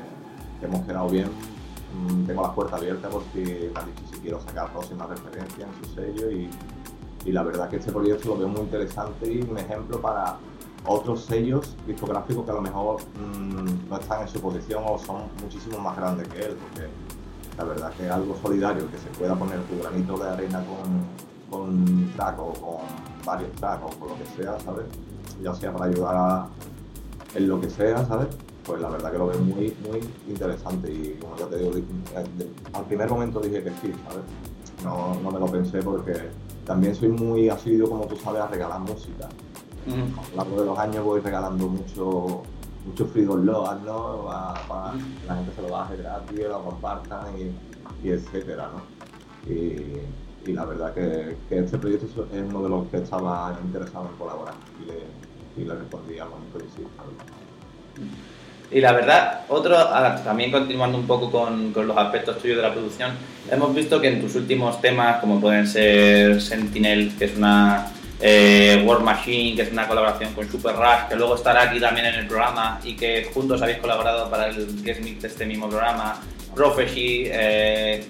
hemos 0.63 0.85
quedado 0.85 1.09
bien 1.09 1.27
tengo 2.25 2.41
la 2.41 2.53
puerta 2.53 2.75
abierta 2.75 3.09
porque 3.09 3.71
me 3.73 4.07
si 4.09 4.21
quiero 4.21 4.39
sacar 4.41 4.71
próximas 4.71 5.09
referencias 5.09 5.67
en 5.67 5.85
su 5.85 5.95
sello 5.95 6.31
y, 6.31 6.49
y, 7.25 7.31
la 7.31 7.43
verdad 7.43 7.69
que 7.69 7.77
este 7.77 7.91
proyecto 7.91 8.29
lo 8.29 8.37
veo 8.37 8.47
muy 8.47 8.61
interesante 8.61 9.31
y 9.31 9.41
un 9.41 9.57
ejemplo 9.57 9.99
para 9.99 10.37
otros 10.85 11.25
sellos 11.25 11.75
discográficos 11.85 12.45
que 12.45 12.51
a 12.51 12.55
lo 12.55 12.61
mejor 12.61 12.97
mmm, 13.01 13.89
no 13.89 13.97
están 13.97 14.21
en 14.21 14.27
su 14.27 14.39
posición 14.39 14.83
o 14.85 14.97
son 14.97 15.23
muchísimo 15.41 15.79
más 15.79 15.97
grandes 15.97 16.27
que 16.29 16.39
él, 16.39 16.55
porque 16.55 16.87
la 17.57 17.63
verdad 17.63 17.91
que 17.93 18.09
algo 18.09 18.35
solidario, 18.41 18.89
que 18.89 18.97
se 18.97 19.09
pueda 19.17 19.35
poner 19.35 19.59
tu 19.63 19.79
granito 19.79 20.17
de 20.17 20.29
arena 20.29 20.63
con, 20.65 21.59
con 21.59 22.11
track 22.15 22.39
o 22.39 22.53
con 22.53 23.25
varios 23.25 23.51
tracks 23.53 23.83
o 23.83 23.99
con 23.99 24.09
lo 24.09 24.17
que 24.17 24.25
sea, 24.25 24.59
¿sabes? 24.59 24.85
Ya 25.41 25.53
sea 25.53 25.73
para 25.73 25.85
ayudar 25.85 26.47
en 27.35 27.47
lo 27.47 27.59
que 27.59 27.69
sea, 27.69 28.05
¿sabes? 28.05 28.29
Pues 28.67 28.81
la 28.81 28.89
verdad 28.89 29.11
que 29.13 29.17
lo 29.17 29.27
veo 29.27 29.39
muy, 29.39 29.73
muy 29.87 30.01
interesante 30.27 30.91
y 30.91 31.17
como 31.21 31.37
ya 31.37 31.47
te 31.47 31.57
digo, 31.57 31.71
al 32.73 32.85
primer 32.85 33.09
momento 33.09 33.39
dije 33.39 33.63
que 33.63 33.69
sí, 33.69 33.93
¿sabes? 34.05 34.25
No, 34.83 35.15
no 35.23 35.31
me 35.31 35.39
lo 35.39 35.45
pensé 35.45 35.81
porque 35.81 36.13
también 36.65 36.93
soy 36.93 37.07
muy 37.07 37.47
asiduo, 37.47 37.89
como 37.89 38.05
tú 38.07 38.17
sabes, 38.17 38.41
a 38.41 38.47
regalar 38.47 38.81
música. 38.81 39.29
A 39.87 40.31
lo 40.31 40.35
largo 40.35 40.59
de 40.59 40.65
los 40.65 40.77
años 40.77 41.05
voy 41.05 41.21
regalando 41.21 41.69
mucho, 41.69 42.41
mucho 42.85 43.05
free 43.05 43.23
download, 43.23 43.79
¿no? 43.85 44.25
Para, 44.67 44.91
que 44.91 45.27
la 45.27 45.35
gente 45.35 45.53
se 45.55 45.61
lo 45.61 45.69
baje 45.69 45.95
gratis, 45.95 46.39
lo 46.39 46.61
compartan 46.61 47.25
y, 48.03 48.09
etcétera, 48.09 48.69
¿no? 48.73 49.49
Y, 49.49 50.01
y 50.45 50.53
la 50.53 50.65
verdad 50.65 50.93
que, 50.93 51.37
que, 51.47 51.59
este 51.59 51.77
proyecto 51.77 52.27
es 52.33 52.43
uno 52.43 52.63
de 52.63 52.69
los 52.69 52.87
que 52.89 52.97
estaba 52.97 53.57
interesado 53.63 54.09
en 54.09 54.17
colaborar 54.17 54.55
y 54.83 54.87
le, 54.87 55.63
y 55.63 55.65
le 55.65 55.73
respondí 55.73 56.19
al 56.19 56.29
momento 56.29 56.57
que 56.57 56.65
sí. 56.65 56.85
Y 58.69 58.81
la 58.81 58.91
verdad, 58.91 59.41
otro, 59.47 59.77
también 60.25 60.51
continuando 60.51 60.97
un 60.97 61.07
poco 61.07 61.31
con, 61.31 61.71
con, 61.71 61.87
los 61.87 61.97
aspectos 61.97 62.39
tuyos 62.39 62.57
de 62.57 62.63
la 62.63 62.73
producción, 62.73 63.11
hemos 63.49 63.73
visto 63.73 64.01
que 64.01 64.09
en 64.09 64.21
tus 64.21 64.35
últimos 64.35 64.81
temas, 64.81 65.21
como 65.21 65.39
pueden 65.39 65.65
ser 65.65 66.41
Sentinel, 66.41 67.13
que 67.17 67.25
es 67.25 67.37
una 67.37 67.91
eh, 68.19 68.83
War 68.85 69.01
Machine, 69.01 69.55
que 69.55 69.61
es 69.63 69.71
una 69.71 69.87
colaboración 69.87 70.33
con 70.33 70.49
Super 70.49 70.75
Rush, 70.75 71.07
que 71.09 71.15
luego 71.15 71.35
estará 71.35 71.63
aquí 71.63 71.79
también 71.79 72.07
en 72.07 72.15
el 72.15 72.27
programa 72.27 72.79
y 72.83 72.95
que 72.95 73.29
juntos 73.33 73.61
habéis 73.61 73.77
colaborado 73.77 74.29
para 74.29 74.47
el 74.47 74.83
guest 74.83 75.01
mix 75.01 75.21
de 75.21 75.27
este 75.27 75.45
mismo 75.45 75.69
programa, 75.69 76.21
Prophecy, 76.55 77.27
eh, 77.27 78.05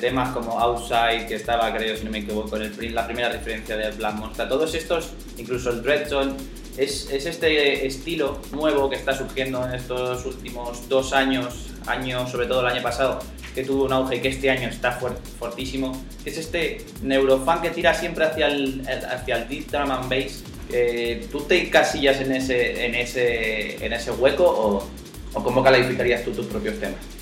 temas 0.00 0.30
como 0.30 0.58
Outside, 0.60 1.26
que 1.26 1.34
estaba, 1.36 1.74
creo, 1.74 1.96
si 1.96 2.04
no 2.04 2.10
me 2.10 2.18
equivoco, 2.18 2.56
en 2.56 2.62
el, 2.62 2.94
la 2.94 3.06
primera 3.06 3.28
referencia 3.28 3.76
de 3.76 3.90
Black 3.92 4.14
Monster, 4.14 4.48
todos 4.48 4.74
estos, 4.74 5.12
incluso 5.36 5.70
el 5.70 5.82
Dread 5.82 6.08
Zone, 6.08 6.32
es, 6.76 7.10
este 7.10 7.86
estilo 7.86 8.40
nuevo 8.52 8.88
que 8.88 8.96
está 8.96 9.16
surgiendo 9.16 9.66
en 9.66 9.74
estos 9.74 10.24
últimos 10.26 10.88
dos 10.88 11.12
años, 11.12 11.70
años, 11.86 12.30
sobre 12.30 12.46
todo 12.46 12.60
el 12.60 12.66
año 12.66 12.82
pasado, 12.82 13.20
que 13.54 13.64
tuvo 13.64 13.84
un 13.84 13.92
auge 13.92 14.16
y 14.16 14.20
que 14.20 14.28
este 14.28 14.50
año 14.50 14.68
está 14.68 14.92
fuertísimo, 15.38 16.00
es 16.24 16.38
este 16.38 16.84
neurofan 17.02 17.62
que 17.62 17.70
tira 17.70 17.94
siempre 17.94 18.24
hacia 18.24 18.46
el, 18.48 18.82
hacia 18.86 19.36
el 19.36 19.48
deep 19.48 19.70
drum 19.70 19.90
and 19.90 20.08
bass. 20.08 20.44
Eh, 20.72 21.26
¿Tú 21.32 21.40
te 21.40 21.68
casillas 21.68 22.20
en 22.20 22.30
ese, 22.30 22.86
en 22.86 22.94
ese, 22.94 23.84
en 23.84 23.92
ese 23.92 24.12
hueco 24.12 24.44
o, 24.44 24.88
o 25.34 25.42
cómo 25.42 25.64
calificarías 25.64 26.24
tú 26.24 26.30
tus 26.30 26.46
propios 26.46 26.78
temas? 26.78 27.19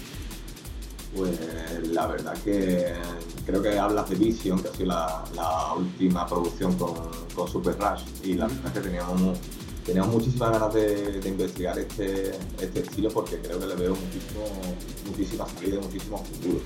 Pues 1.17 1.39
la 1.91 2.07
verdad 2.07 2.35
que 2.45 2.93
creo 3.47 3.63
que 3.63 3.79
hablas 3.79 4.09
de 4.11 4.17
Vision, 4.17 4.61
que 4.61 4.69
ha 4.69 4.73
sido 4.73 4.89
la, 4.89 5.75
última 5.77 6.27
producción 6.27 6.75
con, 6.75 6.95
con, 7.35 7.49
Super 7.49 7.77
Rush, 7.79 8.03
y 8.25 8.35
la 8.35 8.47
verdad 8.47 8.67
es 8.67 8.73
que 8.73 8.81
teníamos, 8.81 9.39
teníamos 9.87 10.13
muchísimas 10.13 10.51
ganas 10.51 10.75
de, 10.75 11.21
investigar 11.25 11.79
este, 11.79 12.33
este, 12.61 12.81
estilo 12.81 13.11
porque 13.11 13.39
creo 13.39 13.59
que 13.59 13.67
le 13.67 13.75
veo 13.75 13.97
muchísimo, 13.97 14.45
muchísima 15.07 15.47
salida 15.47 15.77
y 15.77 15.79
muchísimo 15.79 16.19
futuro. 16.19 16.61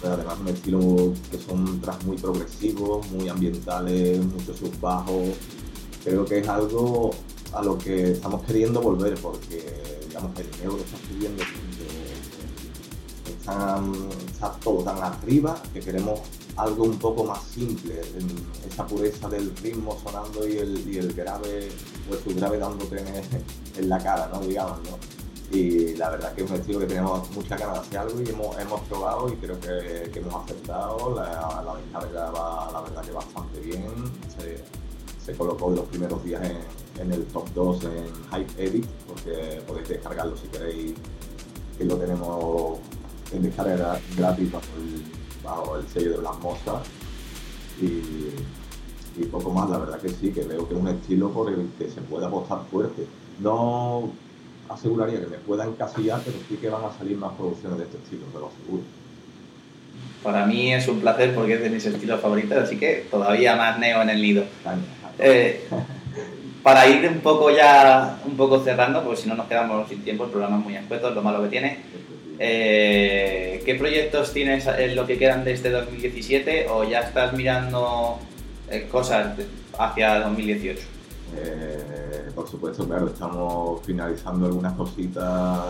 Pero 0.00 0.14
además 0.14 0.38
un 0.40 0.48
estilo 0.48 1.12
que 1.30 1.38
son 1.38 1.80
tracks 1.80 2.04
muy 2.04 2.18
progresivos, 2.18 3.10
muy 3.10 3.28
ambientales, 3.28 4.22
muchos 4.24 4.58
subbajos. 4.58 5.30
Creo 6.04 6.24
que 6.24 6.38
es 6.38 6.48
algo 6.48 7.10
a 7.52 7.62
lo 7.62 7.78
que 7.78 8.12
estamos 8.12 8.44
queriendo 8.44 8.80
volver 8.82 9.14
porque 9.14 9.64
digamos 10.06 10.38
el 10.38 10.50
dinero 10.50 10.76
que 10.76 10.82
está 10.82 10.96
subiendo 11.08 11.42
está 13.46 14.52
todo 14.62 14.82
tan 14.82 14.98
arriba 15.02 15.60
que 15.72 15.80
queremos 15.80 16.20
algo 16.56 16.84
un 16.84 16.98
poco 16.98 17.24
más 17.24 17.42
simple, 17.42 18.00
esa 18.66 18.86
pureza 18.86 19.28
del 19.28 19.54
ritmo 19.56 19.98
sonando 20.02 20.46
y 20.46 20.58
el, 20.58 20.94
y 20.94 20.98
el 20.98 21.12
grave, 21.12 21.70
pues 22.08 22.20
su 22.20 22.34
grave 22.34 22.58
dándote 22.58 23.04
en, 23.76 23.88
la 23.88 23.98
cara, 23.98 24.30
¿no? 24.32 24.40
digamos, 24.40 24.78
¿no? 24.84 24.98
Y 25.50 25.94
la 25.96 26.10
verdad 26.10 26.34
que 26.34 26.42
es 26.42 26.50
un 26.50 26.56
estilo 26.56 26.80
que 26.80 26.86
tenemos 26.86 27.30
mucha 27.32 27.56
ganas 27.56 27.74
de 27.74 27.80
hacer 27.80 27.98
algo 27.98 28.20
y 28.20 28.28
hemos, 28.28 28.58
hemos 28.58 28.80
probado 28.82 29.28
y 29.28 29.36
creo 29.36 29.60
que, 29.60 30.10
que 30.10 30.18
hemos 30.18 30.34
aceptado. 30.42 31.14
La, 31.14 31.62
la 31.64 31.74
descarga 31.76 32.30
va, 32.30 32.72
la 32.72 32.80
verdad 32.80 33.02
que 33.04 33.12
bastante 33.12 33.60
bien. 33.60 33.84
Se, 34.36 34.64
se 35.24 35.36
colocó 35.36 35.68
en 35.68 35.76
los 35.76 35.86
primeros 35.86 36.24
días 36.24 36.42
en, 36.42 37.02
en, 37.02 37.12
el 37.12 37.24
top 37.26 37.48
2 37.54 37.84
en 37.84 38.14
Hype 38.32 38.64
Edit, 38.64 38.86
porque 39.06 39.62
podéis 39.66 39.88
descargarlo 39.88 40.36
si 40.36 40.48
queréis, 40.48 40.94
que 41.78 41.84
lo 41.84 41.96
tenemos 41.96 42.78
en 43.34 43.42
descarga 43.42 43.98
gratis 44.16 44.52
bajo 44.52 44.66
el, 44.78 45.42
bajo 45.42 45.76
el 45.76 45.86
sello 45.88 46.10
de 46.12 46.16
Blas 46.18 46.38
Mosa 46.40 46.82
y, 47.80 49.20
y, 49.20 49.24
poco 49.30 49.50
más, 49.50 49.68
la 49.68 49.78
verdad 49.78 50.00
que 50.00 50.08
sí, 50.08 50.30
que 50.30 50.42
veo 50.42 50.68
que 50.68 50.74
es 50.74 50.80
un 50.80 50.88
estilo 50.88 51.30
por 51.30 51.52
el 51.52 51.68
que 51.78 51.88
se 51.90 52.00
puede 52.02 52.26
apostar 52.26 52.60
fuerte. 52.70 53.06
No 53.40 54.10
aseguraría 54.68 55.20
que 55.20 55.26
me 55.26 55.38
pueda 55.38 55.64
encasillar, 55.64 56.20
pero 56.24 56.36
sí 56.48 56.56
que 56.56 56.68
van 56.68 56.84
a 56.84 56.96
salir 56.96 57.16
más 57.16 57.32
producciones 57.32 57.78
de 57.78 57.84
este 57.84 57.98
estilo, 57.98 58.26
te 58.32 58.38
lo 58.38 58.46
aseguro. 58.48 58.82
Para 60.22 60.46
mí 60.46 60.72
es 60.72 60.88
un 60.88 61.00
placer 61.00 61.34
porque 61.34 61.54
es 61.54 61.60
de 61.60 61.70
mis 61.70 61.84
estilos 61.84 62.20
favoritos, 62.20 62.56
así 62.56 62.78
que 62.78 63.06
todavía 63.10 63.56
más 63.56 63.78
neo 63.78 64.02
en 64.02 64.10
el 64.10 64.22
nido. 64.22 64.44
Eh, 65.18 65.68
para 66.62 66.88
ir 66.88 67.06
un 67.06 67.20
poco 67.20 67.50
ya, 67.50 68.18
un 68.24 68.36
poco 68.36 68.64
cerrando, 68.64 69.02
porque 69.04 69.20
si 69.20 69.28
no 69.28 69.34
nos 69.34 69.46
quedamos 69.46 69.86
sin 69.88 70.02
tiempo, 70.02 70.24
el 70.24 70.30
programa 70.30 70.58
es 70.58 70.64
muy 70.64 70.76
escueto, 70.76 71.08
es 71.10 71.14
lo 71.14 71.22
malo 71.22 71.42
que 71.42 71.48
tiene. 71.48 71.78
Eh, 72.38 73.62
¿Qué 73.64 73.74
proyectos 73.76 74.32
tienes 74.32 74.66
en 74.66 74.96
lo 74.96 75.06
que 75.06 75.18
quedan 75.18 75.44
de 75.44 75.52
este 75.52 75.70
2017 75.70 76.66
o 76.68 76.84
ya 76.84 77.00
estás 77.00 77.32
mirando 77.32 78.18
eh, 78.70 78.88
cosas 78.90 79.38
hacia 79.78 80.20
2018? 80.20 80.80
Eh, 81.36 82.30
por 82.34 82.48
supuesto, 82.48 82.86
claro, 82.86 83.06
estamos 83.08 83.80
finalizando 83.84 84.46
algunas 84.46 84.72
cositas 84.74 85.60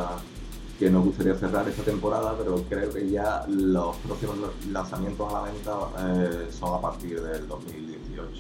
que 0.79 0.91
nos 0.91 1.05
gustaría 1.05 1.35
cerrar 1.35 1.69
esta 1.69 1.83
temporada, 1.83 2.35
pero 2.37 2.57
creo 2.69 2.91
que 2.93 3.09
ya 3.09 3.45
los 3.49 3.97
próximos 3.99 4.37
lanzamientos 4.71 5.33
a 5.33 5.41
la 5.41 5.53
venta 5.53 6.51
son 6.51 6.75
a 6.75 6.81
partir 6.81 7.21
del 7.21 7.47
2018. 7.47 8.33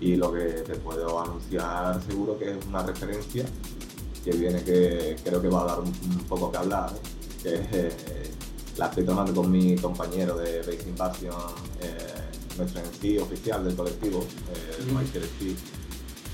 Y 0.00 0.14
lo 0.14 0.32
que 0.32 0.44
te 0.44 0.76
puedo 0.76 1.20
anunciar 1.20 2.00
seguro 2.02 2.38
que 2.38 2.50
es 2.50 2.66
una 2.66 2.84
referencia 2.84 3.44
que 4.24 4.30
viene 4.32 4.62
que 4.62 5.16
creo 5.24 5.40
que 5.40 5.48
va 5.48 5.62
a 5.62 5.66
dar 5.66 5.80
un, 5.80 5.92
poco 6.28 6.50
que 6.50 6.58
hablar. 6.58 6.90
Que 7.48 7.88
eh, 7.88 8.30
la 8.76 8.86
estoy 8.86 9.04
tomando 9.04 9.34
con 9.34 9.50
mi 9.50 9.76
compañero 9.76 10.36
de 10.36 10.58
Base 10.58 10.88
Invasion, 10.88 11.34
eh, 11.80 11.96
nuestro 12.56 12.80
MC 12.82 13.20
oficial 13.20 13.64
del 13.64 13.74
colectivo, 13.74 14.18
Ujú. 14.18 14.98
Michael 14.98 15.24
Steve 15.36 15.56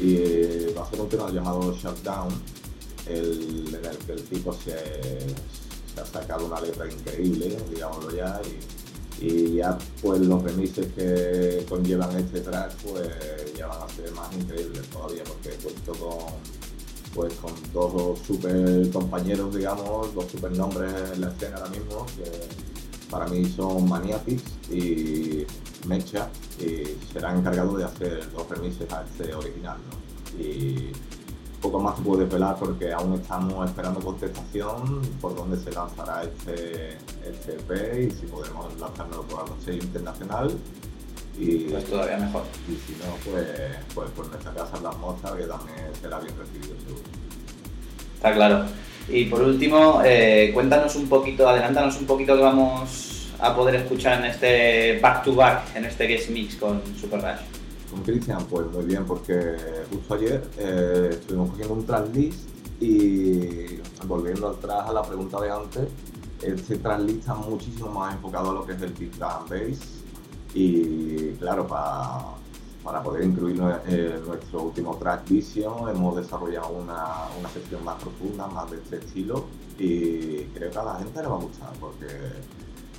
y 0.00 0.74
va 0.74 0.83
a 0.83 0.90
ser 0.90 1.00
un 1.00 1.09
tema 1.09 1.31
llamado 1.31 1.72
Shutdown, 1.72 2.29
el, 3.07 3.68
en 3.68 3.85
el 3.85 3.96
que 3.98 4.12
el 4.12 4.22
tipo 4.24 4.53
se, 4.53 4.77
se 5.94 6.00
ha 6.00 6.05
sacado 6.07 6.46
una 6.46 6.61
letra 6.61 6.90
increíble, 6.90 7.57
digámoslo 7.72 8.14
ya, 8.14 8.40
y, 9.20 9.24
y 9.27 9.55
ya 9.55 9.79
pues 10.03 10.20
los 10.20 10.42
remixes 10.42 10.87
que 10.94 11.64
conllevan 11.68 12.16
este 12.16 12.40
track 12.40 12.72
pues 12.83 13.09
ya 13.57 13.68
van 13.68 13.83
a 13.83 13.88
ser 13.88 14.11
más 14.12 14.35
increíbles 14.35 14.83
todavía 14.88 15.22
porque 15.22 15.50
cuento 15.62 15.92
con 15.92 16.63
pues 17.14 17.35
con 17.35 17.53
dos 17.72 18.18
super 18.20 18.90
compañeros 18.90 19.55
digamos, 19.55 20.14
dos 20.14 20.27
super 20.31 20.50
nombres 20.53 20.92
en 21.12 21.20
la 21.20 21.29
escena 21.29 21.57
ahora 21.57 21.70
mismo 21.70 22.07
que 22.16 22.31
para 23.11 23.27
mí 23.27 23.44
son 23.44 23.88
Maniacs 23.88 24.42
y 24.70 25.46
Mecha 25.87 26.29
y 26.59 26.96
serán 27.12 27.38
encargados 27.38 27.79
de 27.79 27.85
hacer 27.85 28.29
los 28.35 28.48
remixes 28.48 28.90
a 28.92 29.05
este 29.05 29.35
original. 29.35 29.77
Y 30.38 30.90
poco 31.61 31.81
más 31.81 31.96
se 31.96 32.03
puede 32.03 32.27
pelar 32.27 32.57
porque 32.59 32.92
aún 32.92 33.14
estamos 33.14 33.68
esperando 33.68 34.00
contestación 34.00 35.00
por 35.20 35.35
dónde 35.35 35.57
se 35.57 35.72
lanzará 35.72 36.24
este, 36.24 36.98
este 37.24 37.53
EP 37.55 38.09
y 38.09 38.11
si 38.11 38.27
podremos 38.27 38.79
lanzarlo 38.79 39.22
por 39.22 39.40
algún 39.40 39.61
sello 39.62 39.83
internacional. 39.83 40.59
Y, 41.38 41.57
Pues 41.64 41.85
todavía 41.85 42.16
mejor. 42.16 42.44
y 42.68 42.73
si 42.87 42.92
no, 42.99 43.16
pues, 43.25 43.47
pues 43.94 44.11
por 44.11 44.29
nuestra 44.29 44.53
casa 44.53 44.81
Las 44.81 44.97
Mozas, 44.99 45.33
que 45.33 45.44
también 45.44 45.79
será 46.01 46.20
bien 46.20 46.35
recibido 46.38 46.79
seguro. 46.81 47.03
Está 48.16 48.33
claro. 48.35 48.64
Y 49.09 49.27
por 49.27 49.42
último, 49.42 50.01
eh, 50.05 50.51
cuéntanos 50.55 50.94
un 50.97 51.09
poquito, 51.09 51.49
adelántanos 51.49 51.99
un 51.99 52.07
poquito 52.07 52.37
que 52.37 52.42
vamos 52.42 53.29
a 53.38 53.55
poder 53.55 53.75
escuchar 53.75 54.20
en 54.20 54.31
este 54.31 54.99
back 55.01 55.25
to 55.25 55.35
back, 55.35 55.77
en 55.77 55.85
este 55.85 56.07
guest 56.07 56.31
mix 56.31 56.55
con 56.57 56.81
Super 56.99 57.20
Rush. 57.20 57.90
Con 57.90 58.03
Cristian, 58.03 58.44
pues 58.47 58.66
muy 58.68 58.85
bien, 58.85 59.05
porque 59.05 59.57
justo 59.90 60.14
ayer 60.14 60.42
eh, 60.59 61.09
estuvimos 61.11 61.51
cogiendo 61.51 61.75
un 61.75 61.85
tracklist 61.85 62.49
y 62.81 63.81
volviendo 64.07 64.49
atrás 64.49 64.88
a 64.88 64.92
la 64.92 65.03
pregunta 65.03 65.40
de 65.40 65.51
antes, 65.51 65.88
este 66.42 66.77
tracklist 66.77 67.18
está 67.20 67.35
muchísimo 67.35 67.88
más 67.88 68.14
enfocado 68.14 68.51
a 68.51 68.55
lo 68.55 68.66
que 68.66 68.73
es 68.73 68.83
el 68.83 68.92
Big 68.92 69.16
Bang 69.18 69.49
Bass 69.51 70.03
y 70.54 71.32
claro, 71.40 71.66
pa- 71.66 72.34
para 72.82 73.02
poder 73.02 73.24
incluir 73.24 73.60
eh, 73.88 74.20
nuestro 74.26 74.62
último 74.64 74.96
track 74.96 75.28
Vision 75.28 75.88
hemos 75.88 76.16
desarrollado 76.16 76.68
una, 76.68 77.04
una 77.38 77.48
sección 77.48 77.82
más 77.82 78.00
profunda, 78.00 78.46
más 78.46 78.70
de 78.70 78.76
este 78.76 78.96
estilo 78.98 79.46
y 79.78 80.42
creo 80.54 80.70
que 80.70 80.78
a 80.78 80.84
la 80.84 80.94
gente 80.96 81.20
le 81.22 81.28
va 81.28 81.36
a 81.36 81.40
gustar 81.40 81.72
porque 81.80 82.06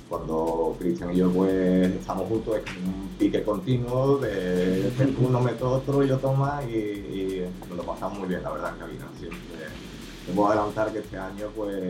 cuando 0.08 0.76
Cristian 0.78 1.12
y 1.12 1.16
yo 1.18 1.30
pues 1.30 1.92
estamos 1.94 2.28
juntos 2.28 2.56
es 2.56 2.62
un 2.84 3.08
pique 3.18 3.42
continuo 3.42 4.18
de 4.18 4.92
uno 5.20 5.40
mete 5.40 5.64
otro, 5.64 6.02
yo 6.04 6.18
toma 6.18 6.60
y, 6.68 6.74
y 6.76 7.46
nos 7.68 7.78
lo 7.78 7.82
pasamos 7.84 8.18
muy 8.18 8.28
bien 8.28 8.42
la 8.42 8.50
verdad 8.50 8.72
en 8.74 8.78
cabina 8.80 9.06
siempre. 9.18 9.38
Puedo 10.34 10.48
adelantar 10.48 10.92
que 10.92 10.98
este 10.98 11.16
año 11.16 11.46
pues 11.56 11.82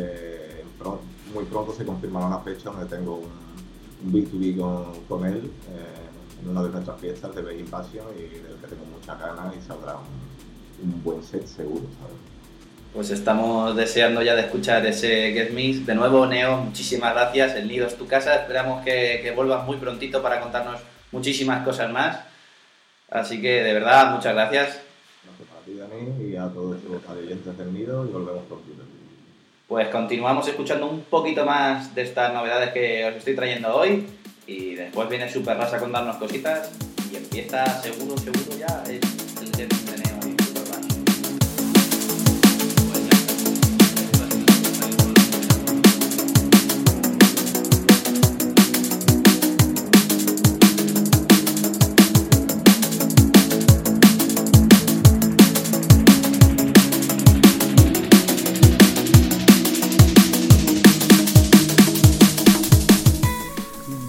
muy 1.35 1.45
pronto 1.45 1.73
se 1.75 1.85
confirmará 1.85 2.27
una 2.27 2.39
fecha 2.41 2.71
donde 2.71 2.87
tengo 2.87 3.17
un, 3.17 3.47
un 4.05 4.13
B2B 4.13 4.59
con, 4.59 5.05
con 5.09 5.27
él 5.27 5.51
eh, 5.71 6.43
en 6.43 6.49
una 6.51 6.63
de 6.63 6.71
nuestras 6.71 7.01
fiestas 7.01 7.35
de 7.35 7.43
Beijing 7.43 7.71
Passion 7.71 8.07
y 8.17 8.23
del 8.23 8.57
que 8.61 8.67
tengo 8.67 8.85
muchas 8.85 9.19
ganas 9.19 9.55
y 9.57 9.67
saldrá 9.67 9.97
un, 9.97 10.91
un 10.91 11.03
buen 11.03 11.23
set 11.23 11.47
seguro, 11.47 11.85
¿sabes? 12.01 12.37
Pues 12.97 13.11
estamos 13.11 13.77
deseando 13.77 14.23
ya 14.23 14.35
de 14.35 14.41
escuchar 14.43 14.87
ese 14.87 15.31
guest 15.33 15.53
mix. 15.53 15.85
De 15.85 15.95
nuevo, 15.95 16.27
Neo, 16.27 16.57
muchísimas 16.57 17.13
gracias. 17.13 17.55
El 17.55 17.69
nido 17.69 17.87
es 17.87 17.95
tu 17.95 18.07
casa. 18.07 18.35
Esperamos 18.37 18.83
que, 18.87 19.21
que 19.23 19.33
vuelvas 19.33 19.67
muy 19.67 19.77
prontito 19.77 20.23
para 20.23 20.41
contarnos 20.41 20.81
muchísimas 21.13 21.63
cosas 21.63 21.93
más. 21.93 22.21
Así 23.11 23.43
que, 23.43 23.63
de 23.63 23.75
verdad, 23.75 24.15
muchas 24.15 24.33
gracias. 24.33 24.81
Gracias 25.25 25.49
para 25.49 25.61
ti, 25.67 25.75
Dani, 25.75 26.31
y 26.31 26.37
a 26.37 26.49
todos 26.49 26.83
los 26.85 27.07
oyentes 27.07 27.59
del 27.59 27.75
nido 27.75 28.07
y 28.07 28.09
volvemos 28.09 28.45
prontito. 28.45 28.76
Pues 29.69 29.89
continuamos 29.89 30.47
escuchando 30.47 30.87
un 30.87 31.01
poquito 31.01 31.45
más 31.45 31.93
de 31.93 32.03
estas 32.03 32.33
novedades 32.33 32.71
que 32.73 33.05
os 33.05 33.17
estoy 33.17 33.35
trayendo 33.35 33.75
hoy. 33.75 34.07
Y 34.47 34.77
después 34.77 35.09
viene 35.09 35.29
Super 35.29 35.57
Ras 35.57 35.75
a 35.75 35.81
contarnos 35.81 36.17
cositas. 36.19 36.71
Y 37.13 37.17
empieza 37.17 37.67
seguro, 37.83 38.17
seguro 38.17 38.57
ya 38.57 38.85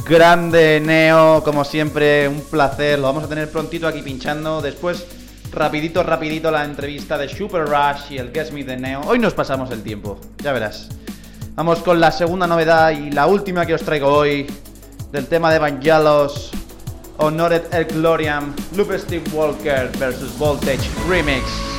Grande 0.08 0.80
Neo, 0.80 1.44
como 1.44 1.66
siempre, 1.66 2.30
un 2.30 2.40
placer. 2.40 2.98
Lo 2.98 3.08
vamos 3.08 3.26
a 3.26 3.28
tener 3.28 3.50
prontito 3.52 3.88
aquí 3.88 4.02
pinchando. 4.02 4.62
Después, 4.62 5.06
rapidito, 5.52 6.02
rapidito 6.02 6.50
la 6.50 6.64
entrevista 6.64 7.18
de 7.18 7.28
Super 7.28 7.66
Rush 7.66 8.12
y 8.12 8.18
el 8.18 8.32
Guest 8.32 8.54
Me 8.54 8.64
de 8.64 8.78
Neo. 8.78 9.02
Hoy 9.02 9.20
nos 9.20 9.34
pasamos 9.34 9.70
el 9.72 9.84
tiempo, 9.84 10.18
ya 10.42 10.54
verás. 10.54 10.88
Vamos 11.56 11.80
con 11.80 12.00
la 12.00 12.12
segunda 12.12 12.48
novedad 12.48 12.92
y 12.92 13.12
la 13.12 13.28
última 13.28 13.66
que 13.66 13.74
os 13.74 13.82
traigo 13.82 14.08
hoy 14.08 14.48
del 15.12 15.28
tema 15.28 15.50
de 15.50 15.58
Evangelos. 15.58 16.52
Honored 17.18 17.64
El 17.74 17.86
Gloriam, 17.86 18.54
Loop 18.76 18.94
Steve 18.98 19.24
Walker 19.34 19.92
versus 20.00 20.38
Voltage 20.38 20.90
Remix. 21.10 21.77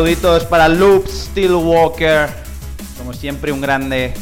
Saluditos 0.00 0.44
para 0.46 0.66
Loop 0.66 1.06
Stillwalker. 1.06 2.30
Como 2.96 3.12
siempre, 3.12 3.52
un 3.52 3.60
grande. 3.60 4.14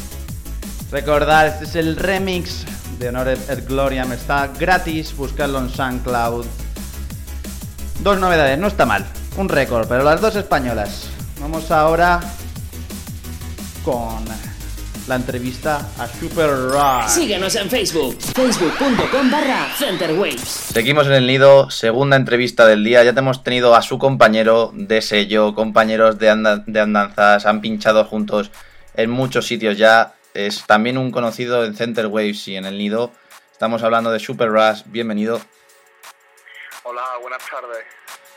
Recordad, 0.91 1.47
este 1.47 1.63
es 1.63 1.75
el 1.75 1.95
remix 1.95 2.65
de 2.99 3.07
Honor 3.07 3.29
et 3.29 3.65
Gloriam. 3.65 4.11
Está 4.11 4.47
gratis, 4.47 5.15
buscarlo 5.15 5.57
en 5.57 5.69
SoundCloud. 5.69 6.45
Dos 8.01 8.19
novedades, 8.19 8.59
no 8.59 8.67
está 8.67 8.85
mal. 8.85 9.05
Un 9.37 9.47
récord, 9.47 9.87
pero 9.87 10.03
las 10.03 10.19
dos 10.19 10.35
españolas. 10.35 11.05
Vamos 11.39 11.71
ahora 11.71 12.19
con 13.85 14.25
la 15.09 15.15
entrevista 15.15 15.89
a 15.97 16.07
Super 16.07 16.47
Rock. 16.69 17.07
Síguenos 17.07 17.55
en 17.55 17.67
Facebook, 17.67 18.15
facebook.com 18.21 19.31
barra 19.31 19.67
Centerwaves. 19.75 20.39
Seguimos 20.39 21.07
en 21.07 21.13
el 21.13 21.25
nido, 21.25 21.71
segunda 21.71 22.15
entrevista 22.15 22.67
del 22.67 22.83
día. 22.83 23.03
Ya 23.03 23.11
te 23.13 23.19
hemos 23.19 23.43
tenido 23.43 23.73
a 23.75 23.81
su 23.81 23.97
compañero 23.97 24.71
de 24.75 25.01
sello, 25.01 25.55
compañeros 25.55 26.19
de, 26.19 26.29
anda- 26.29 26.63
de 26.65 26.79
andanzas, 26.79 27.47
han 27.47 27.59
pinchado 27.59 28.05
juntos 28.05 28.51
en 28.93 29.09
muchos 29.09 29.47
sitios 29.47 29.79
ya. 29.79 30.13
Es 30.35 30.63
también 30.67 30.95
un 30.99 31.09
conocido 31.09 31.65
en 31.65 31.75
Centerwaves 31.75 32.47
y 32.47 32.55
en 32.55 32.65
el 32.65 32.77
nido. 32.77 33.11
Estamos 33.51 33.81
hablando 33.81 34.11
de 34.11 34.19
Super 34.19 34.49
Rush, 34.49 34.83
bienvenido. 34.85 35.41
Hola, 36.83 37.01
buenas 37.19 37.41
tardes. 37.49 37.83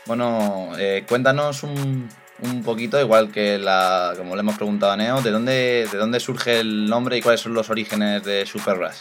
Bueno, 0.07 0.71
eh, 0.79 1.05
cuéntanos 1.07 1.61
un, 1.61 2.09
un 2.39 2.63
poquito, 2.63 2.99
igual 2.99 3.31
que 3.31 3.57
la, 3.57 4.13
como 4.17 4.35
le 4.35 4.41
hemos 4.41 4.55
preguntado 4.55 4.91
a 4.91 4.97
Neo, 4.97 5.21
¿de 5.21 5.31
dónde, 5.31 5.87
¿de 5.91 5.97
dónde 5.97 6.19
surge 6.19 6.59
el 6.59 6.85
nombre 6.87 7.17
y 7.17 7.21
cuáles 7.21 7.41
son 7.41 7.53
los 7.53 7.69
orígenes 7.69 8.23
de 8.23 8.45
Super 8.45 8.77
Rush? 8.77 8.99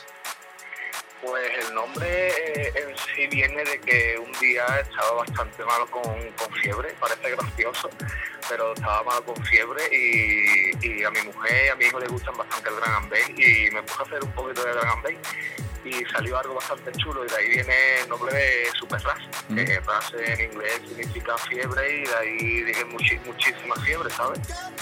Pues 1.22 1.66
el 1.66 1.74
nombre 1.74 2.28
eh, 2.28 2.72
en 2.74 2.96
sí 2.96 3.26
viene 3.28 3.64
de 3.64 3.80
que 3.80 4.18
un 4.18 4.32
día 4.40 4.64
estaba 4.80 5.12
bastante 5.12 5.64
malo 5.64 5.86
con, 5.90 6.02
con 6.02 6.52
fiebre, 6.60 6.94
parece 7.00 7.30
gracioso, 7.30 7.90
pero 8.48 8.74
estaba 8.74 9.02
malo 9.04 9.24
con 9.24 9.44
fiebre 9.44 9.82
y, 9.90 10.86
y 10.86 11.04
a 11.04 11.10
mi 11.10 11.22
mujer 11.22 11.66
y 11.66 11.68
a 11.68 11.76
mi 11.76 11.84
hijo 11.86 12.00
les 12.00 12.10
gustan 12.10 12.36
bastante 12.36 12.68
el 12.68 12.76
Dragon 12.76 13.08
Bass 13.08 13.30
y 13.30 13.70
me 13.70 13.82
puse 13.82 14.00
a 14.00 14.04
hacer 14.04 14.24
un 14.24 14.32
poquito 14.32 14.64
de 14.64 14.72
Dragon 14.72 15.02
Bass 15.02 15.14
y 15.84 16.04
salió 16.06 16.38
algo 16.38 16.54
bastante 16.54 16.92
chulo 16.92 17.24
y 17.24 17.28
de 17.28 17.36
ahí 17.36 17.48
viene 17.50 18.00
el 18.02 18.08
nombre 18.08 18.32
de 18.34 18.70
Super 18.78 19.00
Rush, 19.02 19.54
que 19.66 19.80
en 20.34 20.52
inglés 20.52 20.80
significa 20.86 21.36
fiebre 21.38 21.96
y 21.98 22.04
de 22.06 22.14
ahí 22.16 22.62
dije 22.62 22.84
muchi- 22.86 23.20
muchísima 23.26 23.74
fiebre, 23.76 24.10
¿sabes? 24.10 24.40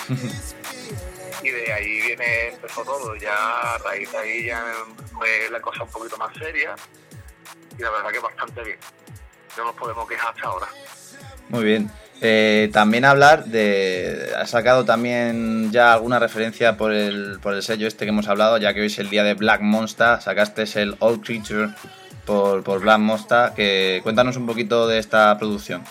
y 1.43 1.49
de 1.51 1.73
ahí 1.73 2.03
viene, 2.03 2.49
empezó 2.49 2.83
todo, 2.85 3.15
ya 3.17 3.75
a 3.75 3.79
raíz 3.79 4.11
de 4.13 4.19
ahí 4.19 4.47
ya 4.47 4.63
fue 5.15 5.49
la 5.51 5.61
cosa 5.61 5.85
un 5.85 5.91
poquito 5.91 6.17
más 6.19 6.35
seria 6.37 6.75
y 7.79 7.83
la 7.83 7.91
verdad 7.91 8.11
que 8.11 8.19
bastante 8.19 8.63
bien. 8.63 8.79
No 9.57 9.65
nos 9.65 9.75
podemos 9.75 10.07
quejar 10.09 10.35
hasta 10.35 10.47
ahora. 10.47 10.69
Muy 11.49 11.65
bien. 11.65 11.91
Eh, 12.23 12.69
también 12.73 13.05
hablar 13.05 13.47
de. 13.47 14.33
Has 14.37 14.51
sacado 14.51 14.85
también 14.85 15.73
ya 15.73 15.95
alguna 15.95 16.19
referencia 16.19 16.77
por 16.77 16.93
el, 16.93 17.39
por 17.41 17.55
el 17.55 17.63
sello 17.63 17.89
este 17.89 18.05
que 18.05 18.11
hemos 18.11 18.29
hablado, 18.29 18.59
ya 18.59 18.75
que 18.75 18.81
hoy 18.81 18.87
es 18.87 18.99
el 18.99 19.09
día 19.09 19.25
de 19.25 19.35
Black 19.35 19.63
Monster. 19.63 20.21
Sacaste 20.21 20.65
el 20.81 20.97
Old 20.99 21.25
Creature 21.25 21.71
por, 22.27 22.63
por 22.63 22.81
Black 22.81 22.99
Monster. 22.99 23.53
Que, 23.57 24.01
cuéntanos 24.03 24.37
un 24.37 24.47
poquito 24.47 24.87
de 24.87 24.99
esta 24.99 25.37
producción. 25.39 25.83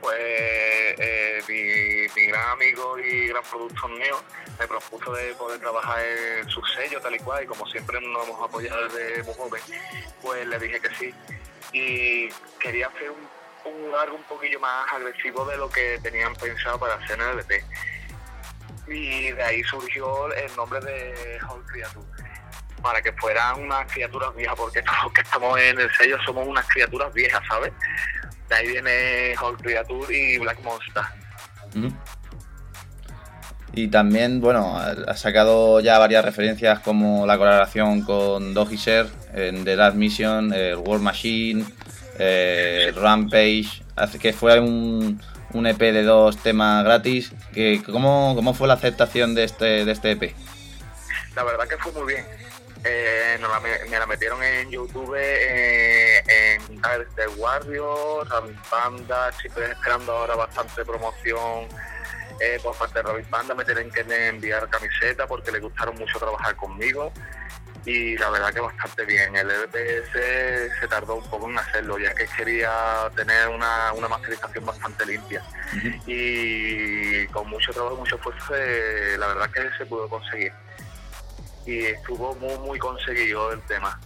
Pues 0.00 0.14
eh, 0.18 1.42
mi, 1.48 2.20
mi 2.20 2.28
gran 2.28 2.50
amigo 2.50 2.98
y 2.98 3.28
gran 3.28 3.42
productor 3.50 3.90
Neo 3.90 4.22
me 4.58 4.68
propuso 4.68 5.12
de 5.12 5.34
poder 5.34 5.58
trabajar 5.58 5.98
en 6.40 6.48
su 6.48 6.60
sello 6.76 7.00
tal 7.00 7.14
y 7.14 7.18
cual 7.18 7.42
y 7.42 7.46
como 7.46 7.66
siempre 7.66 8.00
nos 8.00 8.28
hemos 8.28 8.40
apoyado 8.40 8.88
desde 8.88 9.22
muy 9.24 9.34
joven, 9.34 9.62
pues 10.20 10.46
le 10.46 10.58
dije 10.58 10.80
que 10.80 10.94
sí. 10.94 11.14
Y 11.72 12.28
quería 12.60 12.88
hacer 12.88 13.10
un, 13.10 13.28
un 13.64 13.94
algo 13.94 14.16
un 14.16 14.22
poquillo 14.24 14.60
más 14.60 14.92
agresivo 14.92 15.44
de 15.44 15.56
lo 15.56 15.68
que 15.68 15.98
tenían 16.02 16.34
pensado 16.34 16.78
para 16.78 16.94
hacer 16.94 17.20
en 17.20 17.28
el 17.28 17.40
EP. 17.40 17.64
Y 18.88 19.30
de 19.30 19.42
ahí 19.42 19.62
surgió 19.64 20.32
el 20.32 20.54
nombre 20.56 20.80
de 20.80 21.38
Whole 21.48 21.64
Creature 21.66 22.06
para 22.82 23.00
que 23.00 23.12
fueran 23.12 23.62
unas 23.62 23.90
criaturas 23.90 24.34
viejas, 24.34 24.56
porque 24.56 24.82
todos 24.82 25.04
los 25.04 25.12
que 25.12 25.20
estamos 25.22 25.58
en 25.58 25.80
el 25.80 25.90
sello 25.94 26.18
somos 26.24 26.46
unas 26.46 26.66
criaturas 26.66 27.12
viejas, 27.14 27.40
¿sabes? 27.48 27.72
De 28.48 28.54
ahí 28.54 28.68
viene 28.68 29.34
Whole 29.40 29.56
Creature 29.58 30.14
y 30.14 30.38
Black 30.38 30.60
Monster. 30.62 31.02
Y 33.74 33.88
también, 33.88 34.40
bueno, 34.40 34.76
has 34.76 35.20
sacado 35.20 35.80
ya 35.80 35.98
varias 35.98 36.24
referencias 36.24 36.80
como 36.80 37.24
la 37.26 37.38
colaboración 37.38 38.02
con 38.02 38.52
Doggy 38.52 38.76
Ser 38.76 39.06
en 39.32 39.64
The 39.64 39.76
Last 39.76 39.96
Mission, 39.96 40.52
el 40.52 40.76
War 40.76 41.00
Machine, 41.00 41.64
eh, 42.18 42.92
Rampage, 42.94 43.82
que 44.20 44.32
fue 44.32 44.58
un, 44.60 45.20
un 45.52 45.66
EP 45.66 45.78
de 45.78 46.02
dos 46.02 46.36
temas 46.38 46.84
gratis. 46.84 47.32
Que, 47.52 47.82
¿cómo, 47.84 48.34
¿Cómo 48.34 48.54
fue 48.54 48.68
la 48.68 48.74
aceptación 48.74 49.34
de 49.34 49.44
este, 49.44 49.84
de 49.84 49.92
este 49.92 50.12
EP? 50.12 50.34
La 51.34 51.44
verdad 51.44 51.66
que 51.66 51.76
fue 51.78 51.92
muy 51.92 52.14
bien. 52.14 52.24
Eh, 52.84 53.38
me, 53.88 53.98
la 53.98 54.06
metieron 54.06 54.42
en 54.42 54.68
YouTube, 54.70 55.14
eh, 55.16 56.18
en 56.26 56.80
de 56.80 57.26
Warrior, 57.36 58.28
Robin 58.28 58.58
Panda, 58.68 59.28
estoy 59.28 59.64
esperando 59.70 60.10
ahora 60.10 60.34
bastante 60.34 60.84
promoción 60.84 61.68
eh, 62.40 62.58
por 62.60 62.76
parte 62.76 62.94
de 62.94 63.02
Robin 63.02 63.24
Panda, 63.26 63.54
me 63.54 63.64
tienen 63.64 63.88
que 63.92 64.00
enviar 64.00 64.68
camiseta 64.68 65.28
porque 65.28 65.52
les 65.52 65.62
gustaron 65.62 65.94
mucho 65.96 66.18
trabajar 66.18 66.56
conmigo 66.56 67.12
y 67.84 68.16
la 68.16 68.30
verdad 68.30 68.52
que 68.54 68.60
bastante 68.60 69.04
bien. 69.04 69.34
El 69.34 69.50
EPS 69.50 70.12
se 70.80 70.88
tardó 70.88 71.16
un 71.16 71.28
poco 71.28 71.50
en 71.50 71.58
hacerlo, 71.58 71.98
ya 71.98 72.14
que 72.14 72.26
quería 72.36 73.10
tener 73.16 73.48
una, 73.48 73.92
una 73.92 74.08
masterización 74.08 74.64
bastante 74.64 75.04
limpia 75.06 75.42
y 76.06 77.26
con 77.28 77.48
mucho 77.48 77.72
trabajo, 77.72 77.96
mucho 77.96 78.16
esfuerzo, 78.16 78.54
eh, 78.56 79.16
la 79.18 79.26
verdad 79.28 79.50
que 79.50 79.62
se 79.78 79.86
pudo 79.86 80.08
conseguir 80.08 80.52
y 81.66 81.86
estuvo 81.86 82.34
muy 82.36 82.56
muy 82.58 82.78
conseguido 82.78 83.52
el 83.52 83.60
tema. 83.62 83.98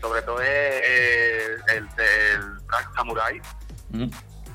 Sobre 0.00 0.22
todo 0.22 0.40
eh, 0.42 1.56
el, 1.68 1.86
el, 1.98 2.40
Black 2.66 2.94
Samurai, 2.96 3.40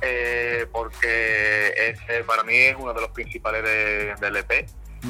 eh, 0.01 0.67
porque 0.71 1.73
ese 1.77 2.23
para 2.25 2.43
mí 2.43 2.55
es 2.55 2.75
uno 2.77 2.93
de 2.93 3.01
los 3.01 3.09
principales 3.11 3.63
de- 3.63 4.15
del 4.19 4.35
EP. 4.37 4.67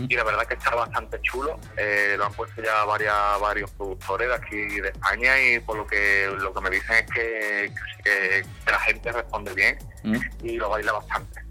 Y 0.07 0.15
la 0.15 0.23
verdad 0.23 0.45
que 0.45 0.53
está 0.55 0.73
bastante 0.75 1.19
chulo. 1.21 1.59
Eh, 1.77 2.15
lo 2.17 2.25
han 2.25 2.33
puesto 2.33 2.61
ya 2.61 2.83
varias, 2.85 3.13
varios 3.41 3.71
productores 3.71 4.27
de 4.29 4.33
aquí 4.35 4.81
de 4.81 4.89
España 4.89 5.33
y 5.41 5.59
por 5.59 5.77
lo 5.77 5.87
que 5.87 6.27
lo 6.39 6.53
que 6.53 6.61
me 6.61 6.69
dicen 6.69 6.95
es 7.05 7.11
que, 7.11 7.71
la 8.71 8.79
gente 8.79 9.11
responde 9.11 9.53
bien 9.53 9.77
y 10.43 10.57
lo 10.57 10.69
baila 10.69 10.93
bastante. 10.93 11.41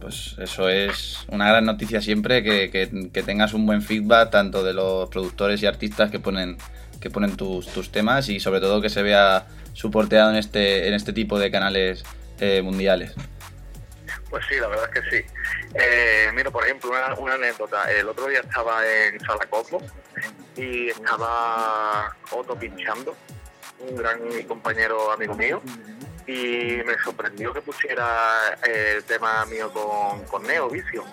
Pues 0.00 0.36
eso 0.38 0.68
es 0.68 1.24
una 1.28 1.48
gran 1.48 1.64
noticia 1.64 2.00
siempre, 2.00 2.42
que, 2.42 2.70
que- 2.70 3.10
que 3.12 3.22
tengas 3.22 3.54
un 3.54 3.66
buen 3.66 3.82
feedback 3.82 4.30
tanto 4.30 4.62
de 4.62 4.74
los 4.74 5.08
productores 5.08 5.62
y 5.62 5.66
artistas 5.66 6.10
que 6.10 6.20
ponen, 6.20 6.58
que 7.00 7.10
ponen 7.10 7.36
tus, 7.36 7.66
tus 7.68 7.90
temas 7.90 8.28
y 8.28 8.38
sobre 8.38 8.60
todo 8.60 8.80
que 8.82 8.90
se 8.90 9.02
vea 9.02 9.46
soporteado 9.72 10.30
en 10.30 10.36
este, 10.36 10.86
en 10.88 10.94
este 10.94 11.12
tipo 11.12 11.38
de 11.38 11.50
canales 11.50 12.04
eh, 12.40 12.60
mundiales. 12.62 13.14
Pues 14.30 14.44
sí, 14.48 14.56
la 14.56 14.66
verdad 14.68 14.90
es 14.92 15.02
que 15.02 15.10
sí. 15.10 15.26
Eh, 15.74 16.30
mira, 16.34 16.50
por 16.50 16.64
ejemplo, 16.64 16.90
una, 17.18 17.34
anécdota. 17.34 17.90
El 17.90 18.08
otro 18.08 18.26
día 18.26 18.40
estaba 18.40 18.86
en 18.86 19.20
Salacopo 19.20 19.80
y 20.56 20.88
estaba 20.88 22.16
Otto 22.30 22.58
pinchando, 22.58 23.16
un 23.78 23.96
gran 23.96 24.20
compañero 24.48 25.12
amigo 25.12 25.34
mío, 25.34 25.62
y 26.26 26.82
me 26.84 26.98
sorprendió 27.04 27.52
que 27.52 27.60
pusiera 27.60 28.58
eh, 28.66 28.94
el 28.96 29.04
tema 29.04 29.44
mío 29.46 29.72
con, 29.72 30.24
con 30.24 30.42
Neo 30.42 30.68
Vicio. 30.68 31.04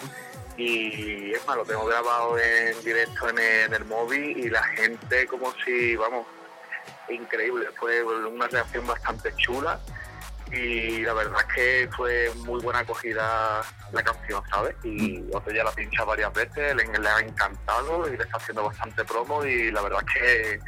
Y 0.57 1.33
es 1.33 1.45
más, 1.47 1.57
lo 1.57 1.65
tengo 1.65 1.85
grabado 1.85 2.37
en 2.39 2.83
directo 2.83 3.29
en 3.29 3.39
el, 3.39 3.59
en 3.65 3.73
el 3.73 3.85
móvil 3.85 4.37
y 4.37 4.49
la 4.49 4.63
gente 4.63 5.27
como 5.27 5.51
si, 5.65 5.95
vamos, 5.95 6.25
increíble. 7.09 7.67
Fue 7.75 8.03
una 8.03 8.47
reacción 8.47 8.85
bastante 8.87 9.33
chula 9.35 9.79
y 10.53 11.01
la 11.01 11.13
verdad 11.13 11.39
es 11.47 11.55
que 11.55 11.89
fue 11.95 12.31
muy 12.45 12.61
buena 12.61 12.79
acogida 12.79 13.61
la 13.91 14.03
canción, 14.03 14.41
¿sabes? 14.49 14.75
Y 14.83 15.23
Otto 15.33 15.51
ya 15.51 15.63
la 15.63 15.71
pincha 15.71 16.03
varias 16.03 16.31
veces, 16.33 16.75
le, 16.75 16.85
le 16.99 17.09
ha 17.09 17.19
encantado 17.19 18.07
y 18.07 18.17
le 18.17 18.23
está 18.23 18.37
haciendo 18.37 18.63
bastante 18.65 19.03
promo 19.05 19.43
y 19.45 19.71
la 19.71 19.81
verdad 19.81 20.01
es 20.07 20.13
que 20.13 20.59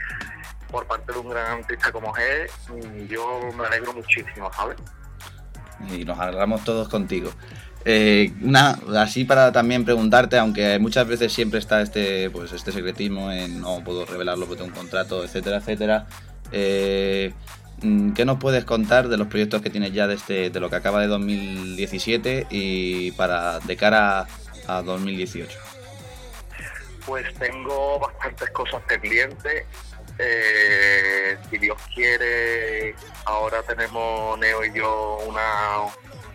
por 0.71 0.85
parte 0.87 1.13
de 1.13 1.19
un 1.19 1.29
gran 1.29 1.59
artista 1.59 1.91
como 1.91 2.15
él, 2.17 2.49
mm, 2.69 3.05
yo 3.07 3.39
me 3.57 3.65
alegro 3.65 3.93
muchísimo, 3.93 4.51
¿sabes? 4.53 4.77
y 5.91 6.05
nos 6.05 6.17
alegramos 6.19 6.63
todos 6.63 6.87
contigo. 6.87 7.31
Eh, 7.83 8.33
una, 8.41 8.79
así 8.97 9.25
para 9.25 9.51
también 9.51 9.85
preguntarte, 9.85 10.37
aunque 10.37 10.79
muchas 10.79 11.07
veces 11.07 11.31
siempre 11.31 11.59
está 11.59 11.81
este, 11.81 12.29
pues 12.31 12.51
este 12.51 12.71
secretismo 12.71 13.31
en 13.31 13.61
no 13.61 13.83
puedo 13.83 14.05
revelarlo 14.05 14.47
porque 14.47 14.63
tengo 14.63 14.73
un 14.73 14.79
contrato, 14.79 15.23
etcétera, 15.23 15.57
etcétera. 15.57 16.07
eh, 16.51 17.33
¿Qué 18.15 18.25
nos 18.25 18.39
puedes 18.39 18.65
contar 18.65 19.07
de 19.07 19.17
los 19.17 19.27
proyectos 19.27 19.61
que 19.61 19.69
tienes 19.69 19.93
ya 19.93 20.07
de, 20.07 20.15
este, 20.15 20.49
de 20.49 20.59
lo 20.59 20.69
que 20.69 20.75
acaba 20.75 21.01
de 21.01 21.07
2017 21.07 22.47
y 22.49 23.11
para 23.11 23.59
de 23.59 23.77
cara 23.77 24.27
a 24.67 24.81
2018? 24.81 25.59
Pues 27.05 27.31
tengo 27.35 27.99
bastantes 27.99 28.49
cosas 28.51 28.81
pendientes. 28.87 29.65
Eh, 30.17 31.37
si 31.49 31.57
Dios 31.57 31.77
quiere, 31.93 32.95
ahora 33.25 33.61
tenemos 33.63 34.39
Neo 34.39 34.63
y 34.63 34.73
yo 34.73 35.19
una, 35.27 35.41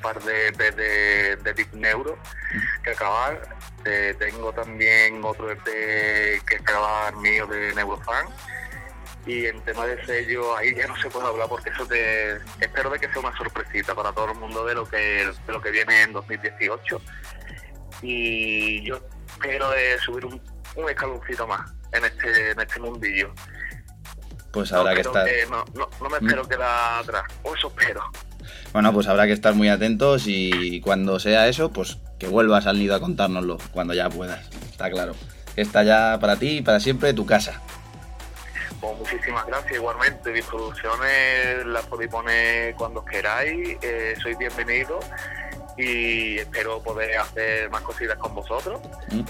par 0.00 0.22
de 0.22 0.48
EP 0.48 0.58
de, 0.76 1.36
de 1.36 1.54
Deep 1.54 1.74
Neuro 1.74 2.18
que 2.82 2.90
acabar. 2.90 3.40
Eh, 3.84 4.14
tengo 4.18 4.52
también 4.52 5.24
otro 5.24 5.50
EP 5.50 5.64
que 5.64 6.56
acabar 6.56 7.16
mío 7.16 7.46
de 7.46 7.74
Neurofan. 7.74 8.26
Y 9.26 9.46
en 9.46 9.60
tema 9.62 9.86
de 9.86 10.04
sello, 10.06 10.56
ahí 10.56 10.74
ya 10.74 10.86
no 10.86 10.96
se 10.96 11.10
puede 11.10 11.26
hablar 11.26 11.46
porque 11.48 11.70
eso 11.70 11.86
te 11.86 12.36
espero 12.58 12.90
de 12.90 12.98
que 12.98 13.08
sea 13.12 13.20
una 13.20 13.36
sorpresita 13.36 13.94
para 13.94 14.12
todo 14.12 14.32
el 14.32 14.38
mundo 14.38 14.64
de 14.64 14.74
lo 14.74 14.86
que 14.86 14.96
de 14.96 15.52
lo 15.52 15.60
que 15.60 15.70
viene 15.70 16.02
en 16.02 16.12
2018. 16.12 17.00
Y 18.02 18.82
yo 18.82 18.98
espero 19.28 19.70
de 19.70 19.98
subir 19.98 20.24
un, 20.24 20.40
un 20.76 20.88
escaloncito 20.88 21.46
más 21.46 21.70
en 21.92 22.04
este 22.04 22.50
en 22.52 22.60
este 22.60 22.80
mundillo. 22.80 23.32
Pues 24.52 24.72
habrá 24.72 24.90
no, 24.90 24.94
que 24.96 25.02
estar. 25.02 25.26
que 25.26 25.46
no, 25.50 25.64
no, 25.74 25.88
no 26.00 26.08
me 26.08 26.16
espero 26.16 26.48
quedar 26.48 27.02
atrás, 27.02 27.24
o 27.42 27.54
eso 27.54 27.68
espero. 27.68 28.02
Bueno, 28.72 28.92
pues 28.92 29.06
habrá 29.06 29.26
que 29.26 29.32
estar 29.32 29.54
muy 29.54 29.68
atentos 29.68 30.24
y 30.26 30.80
cuando 30.80 31.20
sea 31.20 31.46
eso, 31.46 31.70
pues 31.72 31.98
que 32.18 32.28
vuelvas 32.28 32.66
al 32.66 32.78
nido 32.78 32.94
a 32.94 33.00
contárnoslo 33.00 33.58
cuando 33.72 33.94
ya 33.94 34.08
puedas. 34.08 34.48
Está 34.70 34.90
claro. 34.90 35.14
Está 35.56 35.82
ya 35.82 36.18
para 36.20 36.36
ti 36.36 36.58
y 36.58 36.62
para 36.62 36.80
siempre 36.80 37.12
tu 37.12 37.26
casa. 37.26 37.60
Pues 38.80 38.98
muchísimas 38.98 39.46
gracias 39.46 39.74
igualmente. 39.74 40.32
Mis 40.32 40.44
producciones 40.46 41.66
las 41.66 41.84
podéis 41.86 42.10
poner 42.10 42.74
cuando 42.74 43.04
queráis. 43.04 43.76
Eh, 43.82 44.14
sois 44.22 44.38
bienvenidos 44.38 45.04
y 45.76 46.38
espero 46.38 46.82
poder 46.82 47.18
hacer 47.18 47.68
más 47.70 47.82
cositas 47.82 48.16
con 48.18 48.34
vosotros. 48.34 48.80
¿Mm? 49.10 49.22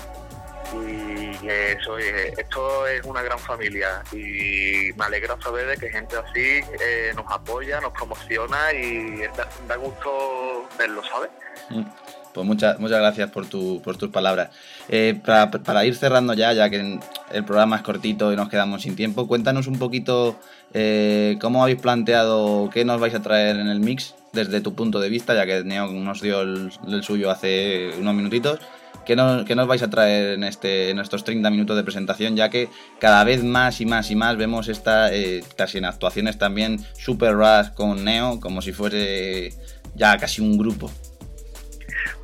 Y 0.86 1.36
que 1.38 1.76
soy, 1.84 2.04
eh, 2.04 2.32
esto 2.36 2.86
es 2.86 3.04
una 3.04 3.22
gran 3.22 3.40
familia 3.40 4.04
y 4.12 4.92
me 4.96 5.04
alegra 5.04 5.36
saber 5.40 5.66
de 5.66 5.76
que 5.76 5.90
gente 5.90 6.16
así 6.16 6.60
eh, 6.80 7.12
nos 7.16 7.26
apoya, 7.28 7.80
nos 7.80 7.92
promociona 7.92 8.72
y 8.72 9.22
da, 9.36 9.48
da 9.66 9.76
gusto 9.76 10.68
verlo, 10.78 11.02
¿sabes? 11.02 11.30
Mm. 11.70 11.84
Pues 12.32 12.46
muchas, 12.46 12.78
muchas 12.78 12.98
gracias 12.98 13.30
por, 13.30 13.46
tu, 13.46 13.80
por 13.82 13.96
tus 13.96 14.10
palabras. 14.10 14.50
Eh, 14.88 15.20
para, 15.24 15.50
para 15.50 15.84
ir 15.84 15.96
cerrando 15.96 16.34
ya, 16.34 16.52
ya 16.52 16.70
que 16.70 16.98
el 17.32 17.44
programa 17.44 17.76
es 17.76 17.82
cortito 17.82 18.32
y 18.32 18.36
nos 18.36 18.48
quedamos 18.48 18.82
sin 18.82 18.96
tiempo, 18.96 19.26
cuéntanos 19.26 19.66
un 19.66 19.78
poquito 19.78 20.36
eh, 20.72 21.36
cómo 21.40 21.62
habéis 21.62 21.80
planteado, 21.80 22.70
qué 22.72 22.84
nos 22.84 23.00
vais 23.00 23.14
a 23.14 23.22
traer 23.22 23.56
en 23.56 23.68
el 23.68 23.80
mix 23.80 24.14
desde 24.32 24.60
tu 24.60 24.74
punto 24.74 25.00
de 25.00 25.08
vista, 25.08 25.34
ya 25.34 25.44
que 25.46 25.64
Neo 25.64 25.90
nos 25.90 26.20
dio 26.20 26.42
el, 26.42 26.70
suyo 27.02 27.30
hace 27.30 27.90
unos 27.98 28.14
minutitos. 28.14 28.60
¿Qué 29.04 29.16
nos, 29.16 29.44
qué 29.44 29.56
nos 29.56 29.66
vais 29.66 29.82
a 29.82 29.90
traer 29.90 30.34
en, 30.34 30.44
este, 30.44 30.90
en 30.90 30.98
estos 30.98 31.24
30 31.24 31.50
minutos 31.50 31.74
de 31.76 31.82
presentación? 31.82 32.36
Ya 32.36 32.50
que 32.50 32.68
cada 33.00 33.24
vez 33.24 33.42
más 33.42 33.80
y 33.80 33.86
más 33.86 34.10
y 34.10 34.14
más 34.14 34.36
vemos 34.36 34.68
esta, 34.68 35.12
eh, 35.12 35.42
casi 35.56 35.78
en 35.78 35.86
actuaciones 35.86 36.38
también, 36.38 36.84
Super 36.96 37.34
Rush 37.34 37.70
con 37.74 38.04
Neo, 38.04 38.38
como 38.38 38.62
si 38.62 38.72
fuese 38.72 39.54
ya 39.96 40.16
casi 40.18 40.42
un 40.42 40.56
grupo. 40.56 40.90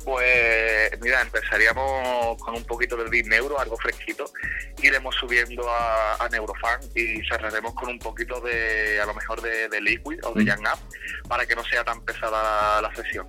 Pues 0.03 0.91
mira, 1.01 1.21
empezaríamos 1.21 2.41
con 2.41 2.55
un 2.55 2.63
poquito 2.63 2.95
de 2.97 3.09
Deep 3.09 3.27
Neuro, 3.27 3.59
algo 3.59 3.77
fresquito, 3.77 4.31
iremos 4.81 5.15
subiendo 5.15 5.69
a, 5.69 6.15
a 6.15 6.29
Neurofan 6.29 6.79
y 6.95 7.21
cerraremos 7.27 7.73
con 7.73 7.89
un 7.89 7.99
poquito 7.99 8.39
de, 8.41 8.99
a 9.01 9.05
lo 9.05 9.13
mejor 9.13 9.41
de, 9.41 9.67
de 9.69 9.81
Liquid 9.81 10.19
o 10.23 10.33
de 10.33 10.43
Mm. 10.43 10.47
Young 10.47 10.61
Up, 10.61 11.27
para 11.27 11.45
que 11.45 11.55
no 11.55 11.63
sea 11.65 11.83
tan 11.83 12.03
pesada 12.05 12.81
la 12.81 12.95
sesión. 12.95 13.27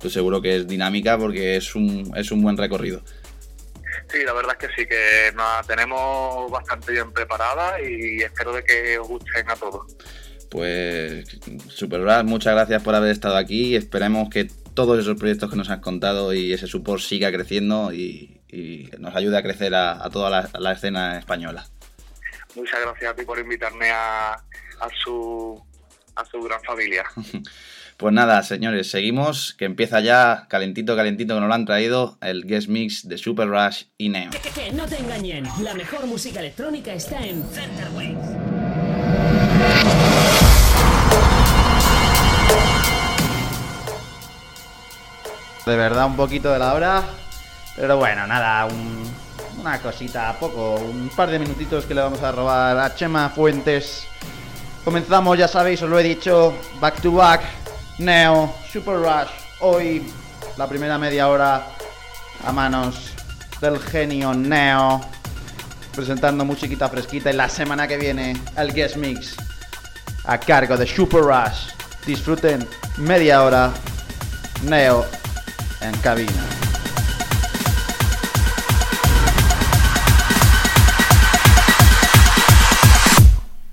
Pues 0.00 0.12
seguro 0.12 0.40
que 0.40 0.56
es 0.56 0.66
dinámica 0.66 1.18
porque 1.18 1.56
es 1.56 1.74
un, 1.74 2.12
es 2.16 2.30
un 2.30 2.42
buen 2.42 2.56
recorrido. 2.56 3.02
Sí, 4.10 4.18
la 4.24 4.32
verdad 4.34 4.56
es 4.60 4.68
que 4.68 4.74
sí, 4.74 4.86
que 4.86 5.32
nos 5.34 5.66
tenemos 5.66 6.50
bastante 6.50 6.92
bien 6.92 7.12
preparada 7.12 7.80
y 7.80 8.22
espero 8.22 8.52
de 8.52 8.62
que 8.62 8.98
os 8.98 9.08
gusten 9.08 9.50
a 9.50 9.56
todos. 9.56 9.96
Pues 10.50 11.26
Super 11.68 12.02
Rush, 12.02 12.22
muchas 12.24 12.54
gracias 12.54 12.82
por 12.82 12.94
haber 12.94 13.10
estado 13.10 13.36
aquí. 13.36 13.74
Esperemos 13.74 14.28
que 14.30 14.48
todos 14.76 15.00
esos 15.00 15.18
proyectos 15.18 15.50
que 15.50 15.56
nos 15.56 15.68
has 15.70 15.80
contado 15.80 16.32
y 16.32 16.52
ese 16.52 16.68
support 16.68 17.02
siga 17.02 17.32
creciendo 17.32 17.92
y, 17.92 18.40
y 18.48 18.88
nos 19.00 19.16
ayude 19.16 19.36
a 19.36 19.42
crecer 19.42 19.74
a, 19.74 20.04
a 20.04 20.08
toda 20.10 20.30
la, 20.30 20.48
a 20.52 20.60
la 20.60 20.70
escena 20.72 21.18
española. 21.18 21.66
Muchas 22.54 22.80
gracias 22.80 23.10
a 23.10 23.14
ti 23.16 23.24
por 23.24 23.40
invitarme 23.40 23.90
a, 23.90 24.34
a 24.34 24.88
su 25.02 25.60
a 26.14 26.24
su 26.24 26.40
gran 26.42 26.62
familia. 26.62 27.04
Pues 27.98 28.12
nada, 28.12 28.42
señores, 28.42 28.90
seguimos, 28.90 29.54
que 29.54 29.64
empieza 29.64 30.00
ya 30.00 30.44
calentito, 30.50 30.94
calentito, 30.96 31.32
que 31.32 31.40
nos 31.40 31.48
lo 31.48 31.54
han 31.54 31.64
traído 31.64 32.18
el 32.20 32.44
guest 32.44 32.68
mix 32.68 33.08
de 33.08 33.16
Super 33.16 33.48
Rush 33.48 33.84
y 33.96 34.10
Neo. 34.10 34.32
Que, 34.32 34.38
que- 34.38 34.50
que 34.50 34.72
no 34.72 34.84
te 34.84 34.98
engañen, 34.98 35.44
la 35.62 35.72
mejor 35.72 36.06
música 36.06 36.40
electrónica 36.40 36.92
está 36.92 37.24
en 37.26 37.42
Center 37.44 37.88
De 45.66 45.76
verdad, 45.76 46.06
un 46.06 46.16
poquito 46.16 46.52
de 46.52 46.58
la 46.60 46.74
hora. 46.74 47.02
Pero 47.74 47.96
bueno, 47.96 48.26
nada, 48.26 48.64
un- 48.66 49.04
una 49.60 49.78
cosita, 49.80 50.34
poco, 50.38 50.76
un 50.76 51.10
par 51.14 51.28
de 51.28 51.38
minutitos 51.40 51.84
que 51.84 51.94
le 51.94 52.02
vamos 52.02 52.22
a 52.22 52.30
robar 52.32 52.78
a 52.78 52.94
Chema 52.94 53.28
Fuentes. 53.30 54.06
Comenzamos, 54.84 55.36
ya 55.36 55.48
sabéis, 55.48 55.82
os 55.82 55.90
lo 55.90 55.98
he 55.98 56.02
dicho, 56.04 56.54
back 56.80 57.00
to 57.02 57.10
back, 57.12 57.40
Neo, 57.98 58.54
Super 58.72 58.94
Rush. 58.98 59.28
Hoy, 59.60 60.08
la 60.56 60.68
primera 60.68 60.96
media 60.98 61.28
hora 61.28 61.66
a 62.46 62.52
manos 62.52 63.10
del 63.60 63.80
genio 63.80 64.32
Neo, 64.34 65.00
presentando 65.94 66.44
musiquita 66.44 66.88
fresquita. 66.88 67.30
Y 67.30 67.32
la 67.32 67.48
semana 67.48 67.88
que 67.88 67.96
viene, 67.96 68.40
el 68.56 68.72
guest 68.72 68.96
mix 68.96 69.34
a 70.26 70.38
cargo 70.38 70.76
de 70.76 70.86
Super 70.86 71.22
Rush. 71.22 71.70
Disfruten 72.06 72.66
media 72.98 73.42
hora, 73.42 73.72
Neo 74.62 75.04
en 75.88 75.96
cabina. 76.00 76.32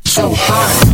So 0.05 0.29
hot. 0.29 0.92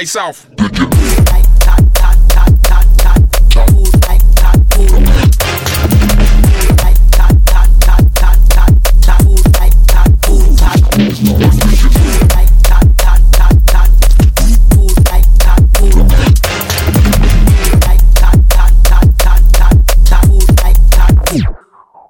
High 0.00 0.04
South. 0.04 0.46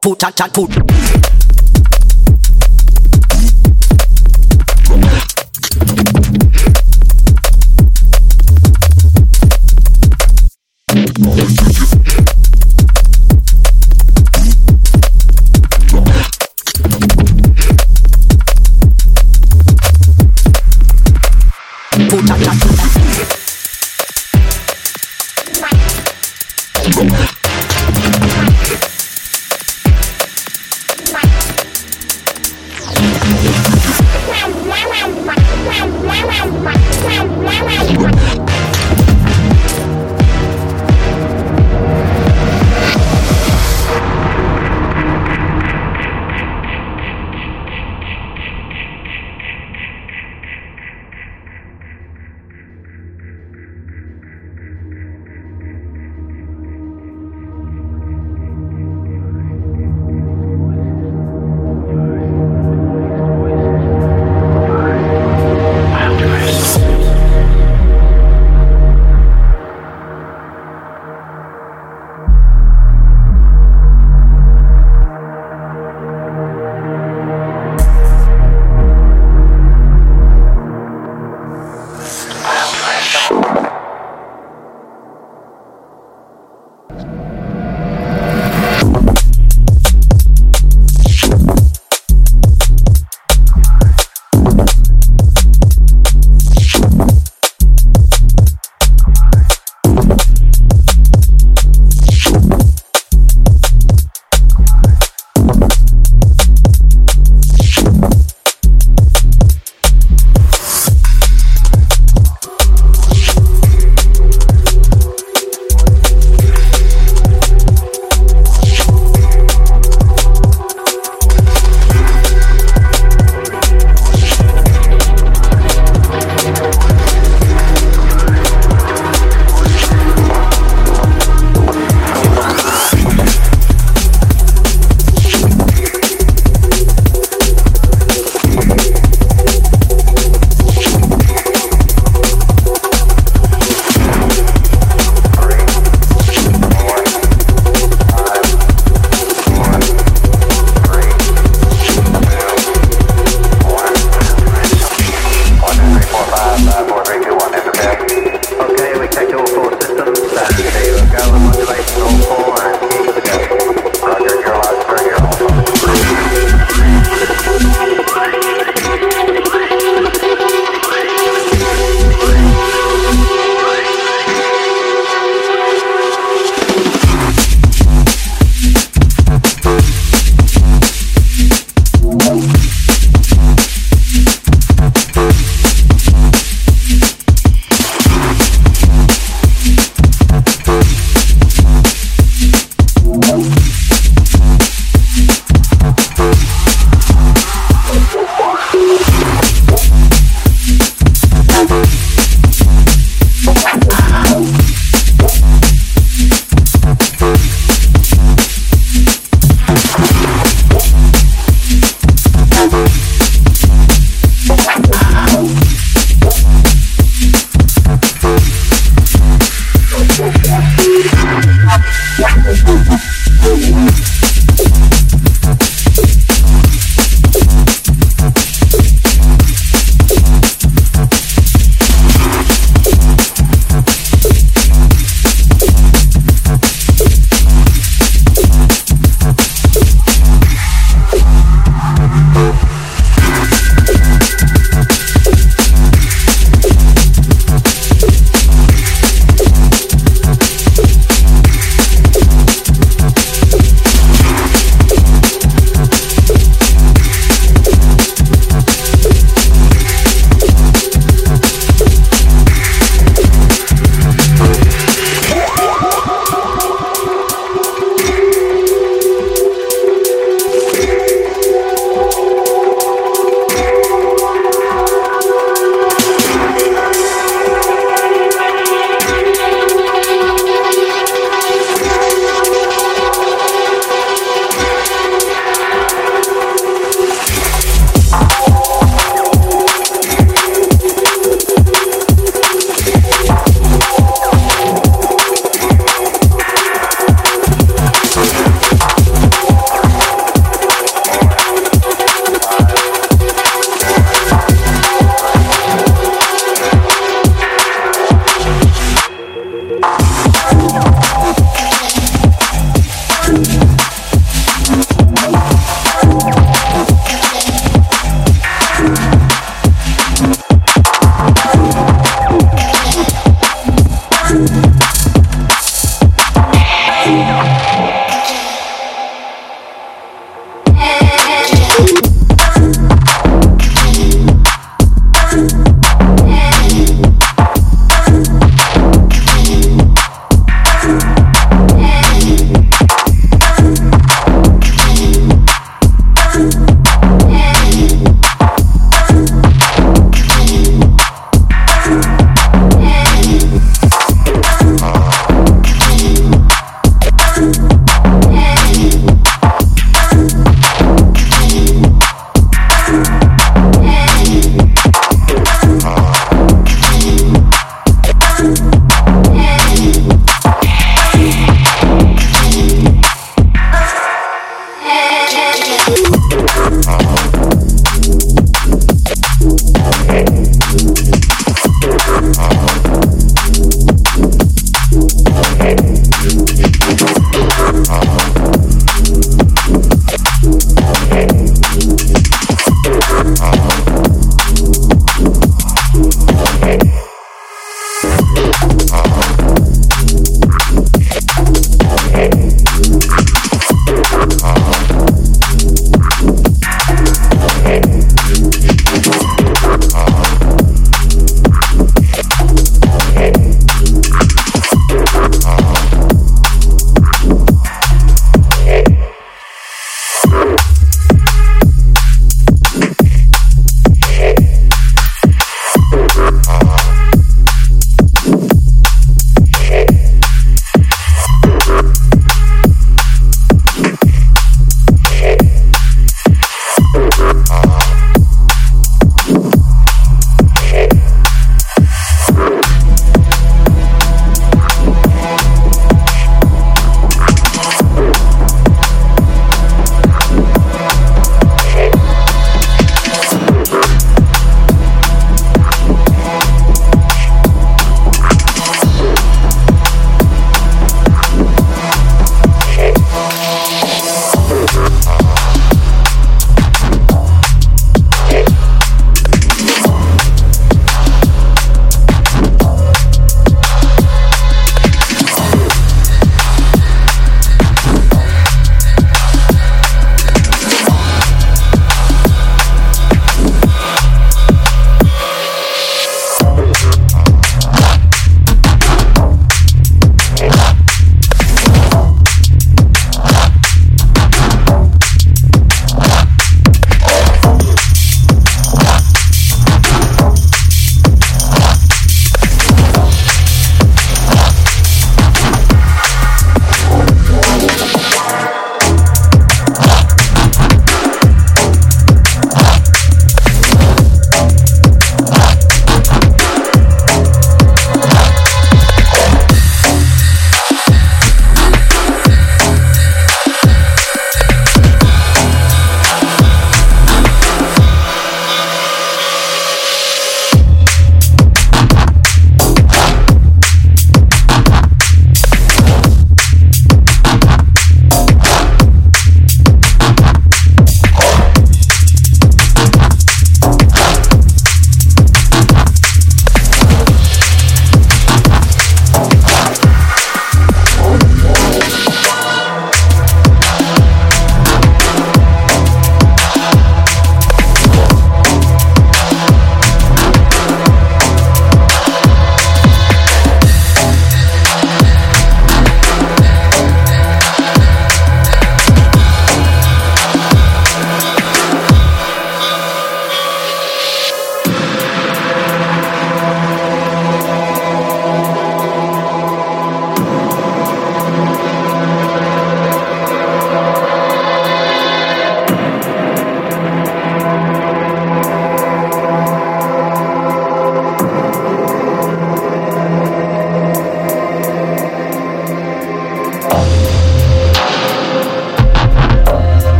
Put, 0.00 0.18
chat, 0.20 0.36
chat. 0.36 1.19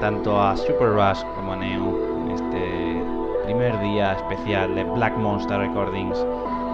Tanto 0.00 0.40
a 0.40 0.56
Super 0.56 0.92
Rush 0.92 1.22
como 1.34 1.52
a 1.52 1.56
Neo 1.56 1.98
en 2.22 2.30
este 2.30 3.02
primer 3.44 3.78
día 3.80 4.12
especial 4.12 4.74
de 4.74 4.84
Black 4.84 5.16
Monster 5.16 5.58
Recordings. 5.58 6.24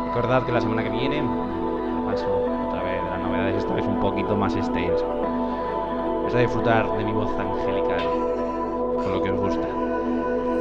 Recordad 0.09 0.45
que 0.45 0.53
la 0.53 0.61
semana 0.61 0.83
que 0.83 0.91
viene 0.91 1.23
paso 2.07 2.27
otra 2.69 2.83
vez 2.83 3.03
las 3.11 3.21
novedades, 3.21 3.57
esta 3.57 3.75
vez 3.75 3.87
un 3.87 4.01
poquito 4.01 4.37
más 4.37 4.55
extenso. 4.55 5.07
Vais 6.23 6.35
a 6.35 6.39
disfrutar 6.39 6.91
de 6.99 7.05
mi 7.05 7.13
voz 7.13 7.31
angelical, 7.39 8.03
con 8.97 9.13
lo 9.13 9.23
que 9.23 9.31
os 9.31 9.41
gusta. 9.41 9.69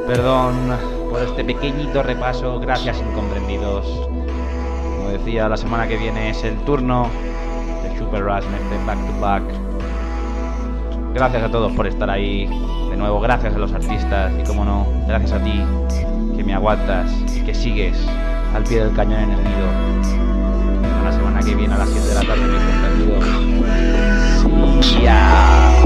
Perdón 0.06 0.54
por 1.10 1.20
este 1.20 1.44
pequeñito 1.44 2.02
repaso, 2.02 2.58
gracias 2.60 3.00
incomprendidos. 3.00 3.86
Como 4.96 5.10
decía, 5.10 5.48
la 5.48 5.56
semana 5.56 5.86
que 5.86 5.96
viene 5.96 6.30
es 6.30 6.42
el 6.44 6.56
turno 6.64 7.08
de 7.82 7.98
Super 7.98 8.24
Rush 8.24 8.44
de 8.44 8.84
Back 8.86 8.98
to 9.06 9.20
Back. 9.20 9.73
Gracias 11.14 11.44
a 11.44 11.48
todos 11.48 11.72
por 11.72 11.86
estar 11.86 12.10
ahí. 12.10 12.46
De 12.90 12.96
nuevo, 12.96 13.20
gracias 13.20 13.54
a 13.54 13.58
los 13.58 13.72
artistas 13.72 14.32
y, 14.36 14.42
como 14.42 14.64
no, 14.64 14.84
gracias 15.06 15.30
a 15.32 15.38
ti 15.44 15.62
que 16.36 16.42
me 16.42 16.52
aguantas 16.54 17.08
y 17.34 17.40
que 17.42 17.54
sigues 17.54 17.96
al 18.52 18.64
pie 18.64 18.84
del 18.84 18.92
cañón 18.96 19.20
en 19.20 19.30
el 19.30 19.44
nido. 19.44 19.68
La 21.04 21.12
semana 21.12 21.38
que 21.40 21.54
viene 21.54 21.72
a 21.74 21.78
las 21.78 21.88
7 21.88 22.08
de 22.08 22.14
la 22.14 22.20
tarde, 22.22 22.42
mi. 25.78 25.83